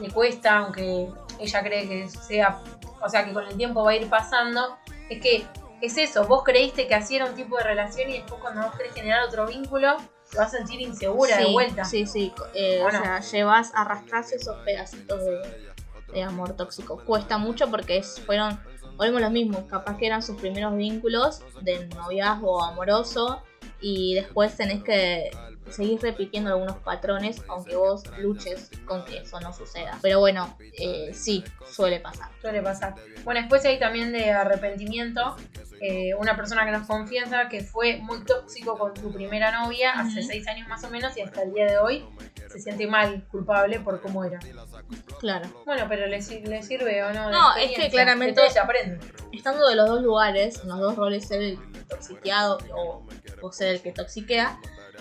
[0.01, 2.63] le cuesta, aunque ella cree que sea,
[3.03, 4.77] o sea, que con el tiempo va a ir pasando,
[5.09, 5.45] es que
[5.81, 8.75] es eso, vos creíste que así era un tipo de relación y después cuando vos
[8.77, 9.97] querés generar otro vínculo,
[10.31, 11.85] te vas a sentir insegura de vuelta.
[11.85, 12.33] Sí, sí.
[12.55, 12.99] eh, Bueno.
[12.99, 15.71] O sea, llevas a arrastrarse esos pedacitos de,
[16.13, 16.99] de amor tóxico.
[17.05, 18.61] Cuesta mucho porque es- fueron,
[18.99, 23.43] volvemos lo mismo, capaz que eran sus primeros vínculos de noviazgo amoroso
[23.81, 25.31] y después tenés que
[25.71, 29.99] seguir repitiendo algunos patrones aunque vos luches con que eso no suceda.
[30.03, 32.31] Pero bueno, eh, sí, suele pasar.
[32.41, 32.95] Suele pasar.
[33.25, 35.37] Bueno, después hay también de arrepentimiento.
[35.81, 40.25] eh, una persona que nos confiesa que fue muy tóxico con su primera novia hace
[40.25, 42.05] seis años más o menos y hasta el día de hoy
[42.59, 44.39] se siente mal, culpable por cómo era.
[45.21, 45.49] Claro.
[45.65, 47.31] Bueno, pero le, sir- le sirve o no.
[47.31, 48.99] la No, es que experiencia, claramente- de todo se aprende.
[49.33, 53.07] estando de los dos lugares, en los dos roles, ser el toxiqueado o,
[53.43, 54.59] o ser el que toxiquea,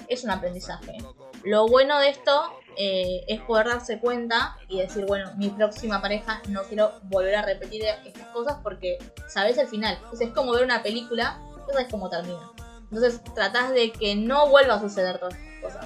[0.08, 0.98] es un aprendizaje.
[1.44, 6.42] Lo bueno de esto eh, es poder darse cuenta y decir, bueno, mi próxima pareja
[6.50, 8.98] no quiero volver a repetir estas cosas porque
[9.28, 9.96] sabes el final.
[9.96, 12.52] Entonces es como ver una película, no sabes cómo termina.
[12.92, 15.86] Entonces tratás de que no vuelva a suceder todas estas cosas.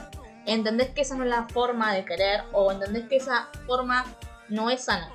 [0.52, 4.06] Entendés que esa no es la forma de querer o entendés que esa forma
[4.50, 5.10] no es sana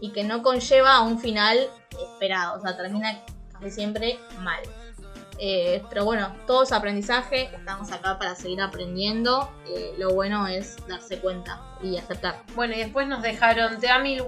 [0.00, 1.68] y que no conlleva a un final
[2.14, 3.20] esperado, o sea, termina
[3.52, 4.62] casi siempre mal.
[5.38, 10.76] Eh, pero bueno, todo es aprendizaje, estamos acá para seguir aprendiendo, eh, lo bueno es
[10.86, 12.42] darse cuenta y aceptar.
[12.54, 14.22] Bueno, y después nos dejaron, te da mil,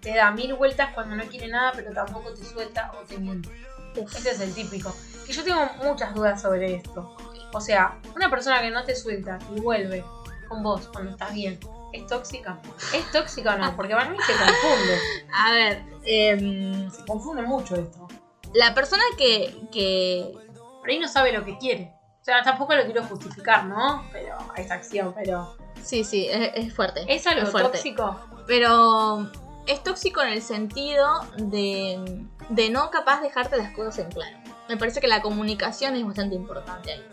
[0.00, 3.50] te da mil vueltas cuando no quiere nada, pero tampoco te suelta o te miente.
[3.94, 4.94] Ese es el típico.
[5.26, 7.16] Que yo tengo muchas dudas sobre esto.
[7.52, 10.04] O sea, una persona que no te suelta y vuelve
[10.48, 11.58] con vos cuando estás bien,
[11.92, 12.58] ¿es tóxica?
[12.94, 13.74] ¿Es tóxica o no?
[13.76, 14.98] Porque para mí se confunde.
[15.34, 18.06] A ver, em, Se confunde mucho esto.
[18.54, 20.32] la persona que, que
[20.80, 21.92] Por ahí no sabe lo que quiere.
[22.20, 24.04] O sea, tampoco lo quiero justificar, ¿no?
[24.12, 25.56] Pero esa acción, pero.
[25.82, 27.04] sí, sí, es, es fuerte.
[27.08, 27.70] ¿Es algo fuerte.
[27.70, 28.20] tóxico?
[28.46, 29.30] Pero
[29.66, 31.06] es tóxico en el sentido
[31.38, 34.36] de, de no capaz dejarte las cosas en claro.
[34.68, 37.04] Me parece que la comunicación es bastante importante ahí.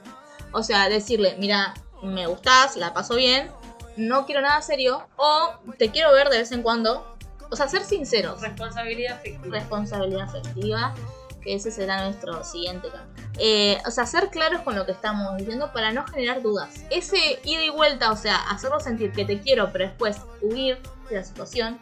[0.53, 3.51] O sea, decirle, mira, me gustás, la paso bien,
[3.97, 7.15] no quiero nada serio, o te quiero ver de vez en cuando.
[7.51, 8.41] O sea, ser sinceros.
[8.41, 9.59] Responsabilidad afectiva.
[9.59, 10.93] Responsabilidad afectiva,
[11.41, 13.23] que ese será nuestro siguiente cambio.
[13.39, 16.83] Eh, o sea, ser claros con lo que estamos diciendo para no generar dudas.
[16.89, 20.79] Ese ida y vuelta, o sea, hacerlo sentir que te quiero, pero después huir
[21.09, 21.79] de la situación,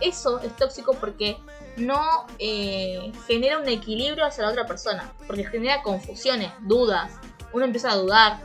[0.00, 1.36] eso es tóxico porque
[1.76, 7.12] no eh, genera un equilibrio hacia la otra persona, porque genera confusiones, dudas.
[7.52, 8.38] Uno empieza a dudar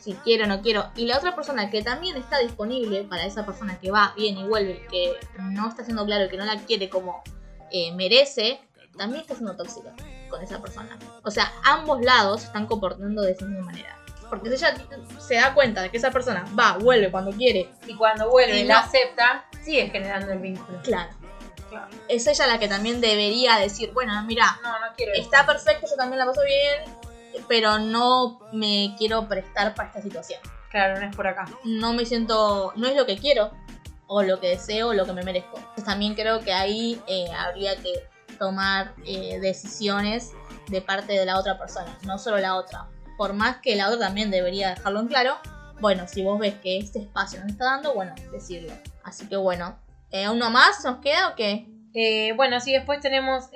[0.00, 0.90] si quiero o no quiero.
[0.96, 4.44] Y la otra persona que también está disponible para esa persona que va, viene y
[4.44, 7.22] vuelve, que no está siendo claro, que no la quiere como
[7.70, 8.60] eh, merece,
[8.98, 9.90] también está siendo tóxica
[10.28, 10.98] con esa persona.
[11.22, 13.96] O sea, ambos lados están comportando de esa misma manera.
[14.28, 14.74] Porque si ella
[15.20, 18.62] se da cuenta de que esa persona va, vuelve cuando quiere, Y cuando vuelve Y
[18.62, 20.80] y la no- acepta, sigue generando el vínculo.
[20.82, 21.10] claro,
[21.68, 21.88] Claro.
[22.08, 25.96] es ella la que también debería decir, bueno, mira, No, no quiero está perfecto, yo
[25.96, 26.82] también la paso bien,
[27.48, 30.40] pero no me quiero prestar para esta situación.
[30.70, 31.46] Claro, no es por acá.
[31.64, 33.50] No me siento, no es lo que quiero,
[34.06, 35.58] o lo que deseo, o lo que me merezco.
[35.58, 37.92] Entonces también creo que ahí eh, habría que
[38.38, 40.32] tomar eh, decisiones
[40.68, 42.88] de parte de la otra persona, no solo la otra.
[43.16, 45.36] Por más que la otra también debería dejarlo en claro,
[45.80, 48.72] bueno, si vos ves que este espacio no está dando, bueno, decirlo.
[49.02, 49.76] Así que bueno,
[50.10, 51.66] eh, ¿uno más nos queda o qué?
[51.94, 53.50] Eh, bueno, sí, después tenemos.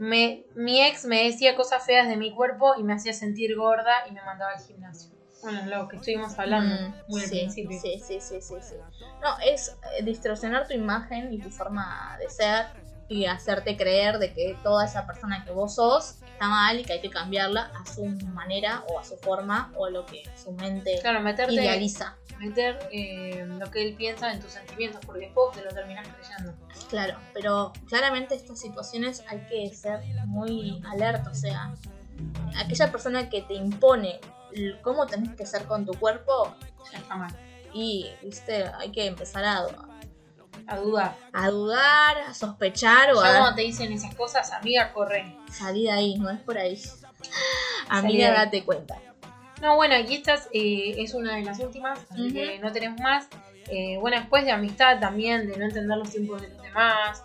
[0.00, 4.06] Me- mi ex me decía cosas feas de mi cuerpo y me hacía sentir gorda
[4.08, 5.12] y me mandaba al gimnasio.
[5.40, 7.78] Bueno, lo que estuvimos hablando Mm, muy al sí, principio.
[7.80, 8.76] Sí, sí, sí, sí, sí.
[9.20, 12.66] No, es eh, distorsionar tu imagen y tu forma de ser
[13.10, 16.92] y hacerte creer de que toda esa persona que vos sos está mal y que
[16.94, 20.52] hay que cambiarla a su manera o a su forma o a lo que su
[20.52, 22.16] mente Claro, meterte, idealiza.
[22.38, 26.54] meter eh, lo que él piensa en tus sentimientos, porque después te lo terminas creyendo.
[26.88, 31.74] Claro, pero claramente estas situaciones hay que ser muy alerta, o sea,
[32.56, 34.20] aquella persona que te impone
[34.82, 36.54] cómo tenés que ser con tu cuerpo
[36.92, 37.34] Ya está mal.
[37.74, 39.66] y, viste, hay que empezar a,
[40.70, 41.16] A dudar.
[41.32, 45.36] a dudar, a sospechar o Ya a cuando te dicen esas cosas, amiga, corre.
[45.52, 46.76] salir de ahí, no es por ahí.
[47.88, 48.96] Salí Amiga, date cuenta.
[49.60, 53.26] No, bueno, aquí esta eh, es una de las últimas, así que no tenemos más.
[53.68, 57.22] Eh, bueno, después de amistad también, de no entender los tiempos de los demás,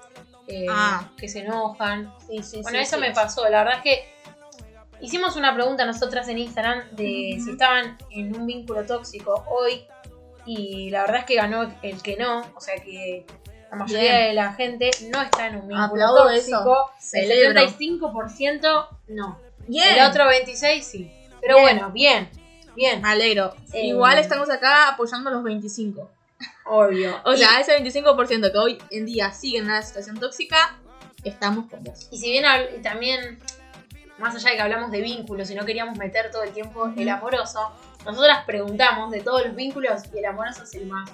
[0.48, 1.10] eh, Ah.
[1.18, 2.14] que se enojan.
[2.28, 3.48] Sí, sí, Bueno, sí, eso me pasó.
[3.48, 4.16] La verdad es que
[5.02, 9.86] hicimos una pregunta nosotras en Instagram de si estaban en un vínculo tóxico hoy.
[10.46, 12.42] Y la verdad es que ganó el que no.
[12.56, 13.26] O sea que
[13.72, 14.28] la mayoría Bien.
[14.28, 16.90] de la gente no está en un vínculo Aplaudo tóxico.
[17.00, 17.16] eso.
[17.18, 17.62] El Celebro.
[17.62, 19.40] 75% no.
[19.68, 19.96] Bien.
[19.98, 21.12] El otro 26% sí.
[21.42, 21.78] Pero Bien.
[21.78, 22.30] bueno, bien.
[22.76, 23.02] Bien.
[23.02, 23.56] Me alegro.
[23.74, 26.10] Eh, Igual estamos acá apoyando a los 25.
[26.66, 27.16] Obvio.
[27.24, 30.78] O Y- sea, ese 25% que hoy en día sigue en una situación tóxica,
[31.24, 32.08] estamos con vos.
[32.12, 32.46] Y si bien
[32.84, 33.40] también,
[34.18, 37.08] más allá de que hablamos de vínculos y no queríamos meter todo el tiempo el
[37.10, 37.72] amoroso,
[38.06, 41.10] nosotras preguntamos de todos los vínculos y el amoroso es el más.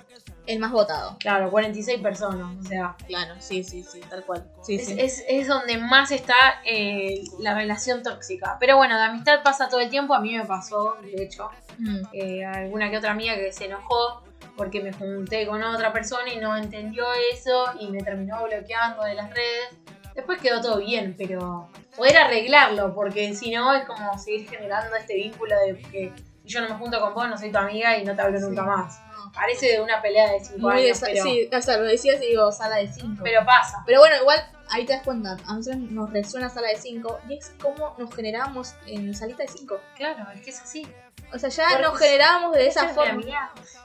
[0.47, 1.17] El más votado.
[1.19, 4.43] Claro, 46 personas, o sea, Claro, sí, sí, sí, tal cual.
[4.63, 4.95] Sí, es, sí.
[4.99, 6.33] es- es donde más está
[6.65, 8.57] eh, la relación tóxica.
[8.59, 11.97] Pero bueno, de amistad pasa todo el tiempo, a mí me pasó, de hecho, Mm.
[12.13, 14.23] eh, alguna que otra amiga que se enojó
[14.57, 19.13] porque me junté con otra persona y no entendió eso y me terminó bloqueando de
[19.13, 19.69] las redes.
[20.15, 25.15] Después quedó todo bien, pero poder arreglarlo, porque si no es como seguir generando este
[25.15, 26.13] vínculo de que
[26.51, 28.45] yo no me junto con vos, no soy tu amiga y no te hablo Sí.
[28.45, 28.99] nunca más.
[29.15, 29.31] No.
[29.31, 32.21] Parece de una pelea de 5 Muy de años, pero, Sí, o sea, lo decías
[32.21, 33.21] y digo sala de 5.
[33.23, 33.81] pero pasa.
[33.85, 34.39] Pero bueno, igual
[34.69, 38.13] ahí te das cuenta, a nosotros nos resuena sala de 5 y es como nos
[38.13, 39.79] generábamos en salita de 5.
[39.95, 40.87] Claro, es que es así.
[41.33, 43.21] O sea, ya Porque nos generábamos de Esa forma.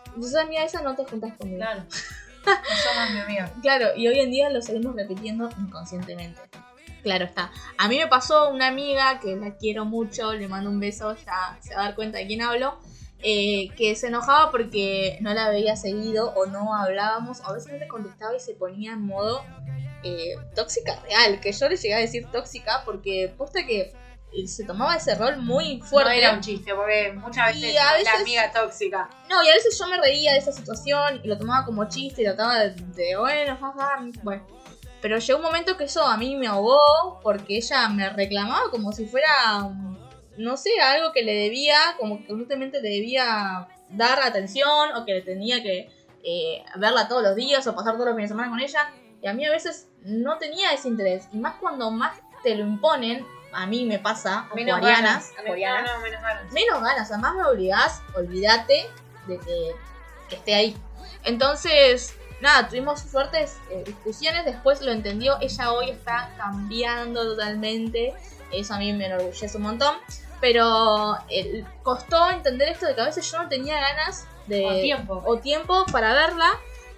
[0.07, 1.59] Entonces, amiga, esa no te juntas conmigo.
[1.59, 1.83] Claro.
[1.85, 2.53] No
[2.95, 3.51] somos mi amiga.
[3.63, 6.41] Claro, y hoy en día lo seguimos repitiendo inconscientemente.
[7.07, 7.53] Claro está.
[7.79, 11.57] A mí me pasó una amiga que la quiero mucho, le mando un beso, ya
[11.61, 12.81] se va a dar cuenta de quién hablo,
[13.23, 17.79] eh, que se enojaba porque no la veía seguido o no hablábamos, a veces no
[17.79, 19.45] le contestaba y se ponía en modo
[20.03, 23.93] eh, tóxica real, que yo le llegué a decir tóxica porque posta que
[24.49, 26.11] se tomaba ese rol muy fuerte.
[26.11, 29.09] No era un chiste, porque muchas veces, Y a es la amiga tóxica.
[29.31, 32.23] No, y a veces yo me reía de esa situación y lo tomaba como chiste
[32.23, 34.45] y trataba de, de, bueno, jaja, bueno.
[35.01, 38.93] Pero llegó un momento que eso a mí me ahogó porque ella me reclamaba como
[38.93, 39.97] si fuera, um,
[40.39, 45.15] no sé, algo que le debía, como que constantemente le debía dar atención o que
[45.15, 45.91] le tenía que
[46.25, 48.91] eh, verla todos los días o pasar todos los fines de semana con ella.
[49.23, 51.29] Y a mí a veces no tenía ese interés.
[51.33, 55.33] Y más cuando más te lo imponen, a mí me pasa, Menos ganas.
[55.39, 56.53] no, menos ganas.
[56.53, 58.87] menos ganas, además me obligás, olvídate
[59.27, 59.71] de que,
[60.29, 60.77] que esté ahí.
[61.25, 68.15] Entonces, nada, tuvimos fuertes eh, discusiones, después lo entendió, ella hoy está cambiando totalmente,
[68.53, 69.97] eso a mí me enorgullece un montón,
[70.41, 74.65] pero eh, costó entender esto de que a veces yo no tenía ganas de...
[74.67, 75.23] O tiempo.
[75.25, 76.51] o tiempo para verla,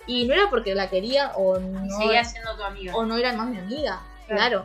[0.07, 2.95] y no era porque la quería o no, seguía siendo tu amiga.
[2.97, 4.65] o no era más mi amiga, Claro.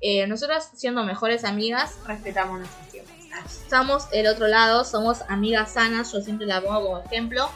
[0.00, 3.14] Eh, nosotras siendo mejores amigas, Respetamos nuestros tiempos.
[3.46, 7.48] estamos el otro lado, somos amigas sanas, yo siempre la pongo como ejemplo.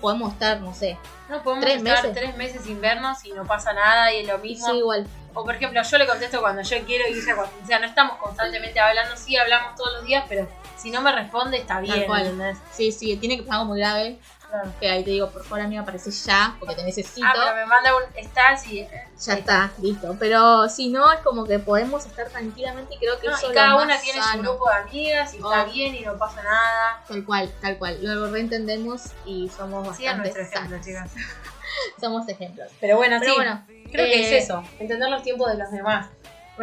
[0.00, 0.98] Podemos estar, no sé,
[1.32, 2.12] No podemos Tres estar meses.
[2.14, 4.66] tres meses sin vernos y no pasa nada y es lo mismo.
[4.70, 5.06] sí, igual.
[5.34, 7.52] O por ejemplo, yo le contesto cuando yo quiero y ella cuando.
[7.62, 11.10] O sea, no estamos constantemente hablando, sí hablamos todos los días, pero si no me
[11.10, 12.04] responde está bien.
[12.04, 12.26] cual.
[12.26, 12.58] ¿entendés?
[12.70, 14.18] Sí, sí, tiene que pasar algo muy grave.
[14.52, 14.70] Claro.
[14.78, 17.26] Que ahí te digo, por favor, amiga, aparece ya, porque te necesito.
[17.26, 18.86] Ah, pero me manda un estás y.
[19.18, 20.14] Ya está, listo.
[20.20, 23.48] Pero si no, es como que podemos estar tranquilamente y creo que No, eso y
[23.48, 26.42] es cada lo una tiene su grupo de amigas y está bien y no pasa
[26.42, 27.02] nada.
[27.08, 27.96] Tal cual, tal cual.
[28.02, 31.10] Lo reentendemos y somos bastante nuestro ejemplo, chicas.
[31.98, 32.70] Somos ejemplos.
[32.78, 35.70] Pero bueno, Pero sí, bueno, creo que eh, es eso, entender los tiempos de los
[35.70, 36.08] demás.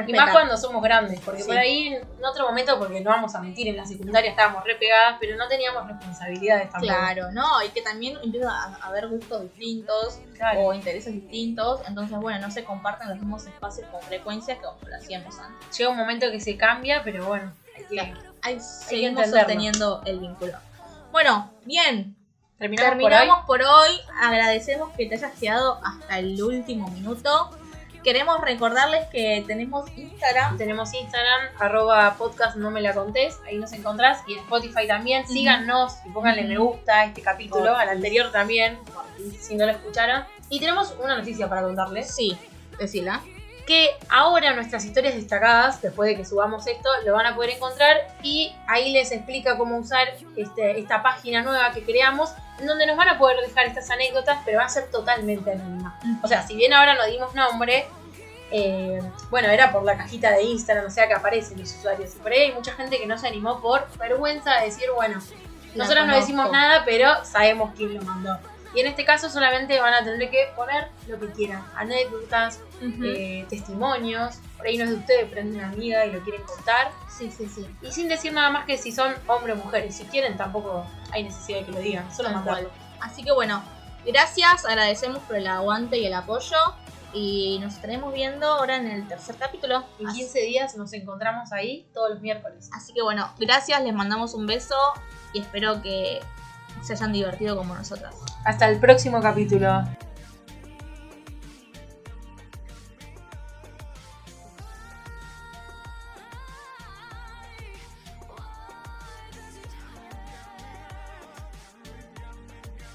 [0.07, 1.47] Y más cuando somos grandes, porque Sí.
[1.47, 4.75] por ahí en otro momento, porque no vamos a mentir, en la secundaria estábamos re
[4.75, 6.93] pegadas, pero no teníamos responsabilidades tampoco.
[6.93, 10.59] Claro, no, y que también empieza a haber gustos distintos Claro.
[10.61, 14.77] o intereses distintos, entonces bueno, no se comparten los mismos espacios con frecuencia que como
[14.87, 15.77] lo hacíamos antes.
[15.77, 18.19] Llega un momento que se cambia, pero bueno, hay que- Claro.
[18.43, 19.39] Ahí seguimos entenderlo.
[19.39, 20.53] sosteniendo el vínculo.
[21.11, 22.15] Bueno, bien,
[22.57, 23.89] terminamos, terminamos por hoy.
[24.21, 27.49] Agradecemos que te hayas quedado hasta el último minuto.
[28.03, 29.85] Queremos recordarles que tenemos.
[29.97, 30.57] Instagram.
[30.57, 35.27] Tenemos Instagram, arroba podcast no me la contés, ahí nos encontrás, y en Spotify también.
[35.27, 38.77] Síganos y pónganle me gusta a este capítulo, al anterior también,
[39.39, 40.23] si no lo escucharon.
[40.49, 42.13] Y tenemos una noticia para contarles.
[42.13, 42.37] Sí,
[42.77, 43.21] decila.
[43.69, 47.97] Que ahora nuestras historias destacadas, después de que subamos esto, lo van a poder encontrar
[48.23, 52.97] y ahí les explica cómo usar este, esta página nueva que creamos, en donde nos
[52.97, 55.99] van a poder dejar estas anécdotas, pero va a ser totalmente anónima.
[56.23, 57.85] O sea, si bien ahora no dimos nombre,
[58.49, 62.15] eh, bueno, era por la cajita de Instagram, o sea que aparecen los usuarios.
[62.15, 65.21] Y por ahí hay mucha gente que no se animó por vergüenza de decir, bueno,
[65.75, 68.35] nosotros no decimos nada, pero sabemos quién lo mandó.
[68.75, 73.45] Y en este caso solamente van a tener que poner lo que quieran, anécdotas, eh,
[73.49, 76.43] testimonios, por ahí no es de ustedes, pero es de una amiga y lo quieren
[76.43, 76.91] contar.
[77.17, 77.65] sí, sí, sí.
[77.81, 81.23] Y sin decir nada más que si son hombres o mujeres, si quieren tampoco hay
[81.23, 82.69] necesidad de que lo digan, solo mandarlo.
[83.01, 83.63] Así que bueno,
[84.05, 86.55] gracias, agradecemos por el aguante y el apoyo.
[87.11, 89.83] Y nos estaremos viendo ahora en el tercer capítulo.
[89.99, 92.69] En Así- 15 días nos encontramos ahí todos los miércoles.
[92.71, 94.75] Así que bueno, gracias, les mandamos un beso
[95.33, 96.19] y espero que
[96.81, 98.15] se hayan divertido como nosotras.
[98.45, 99.83] Hasta el próximo capítulo.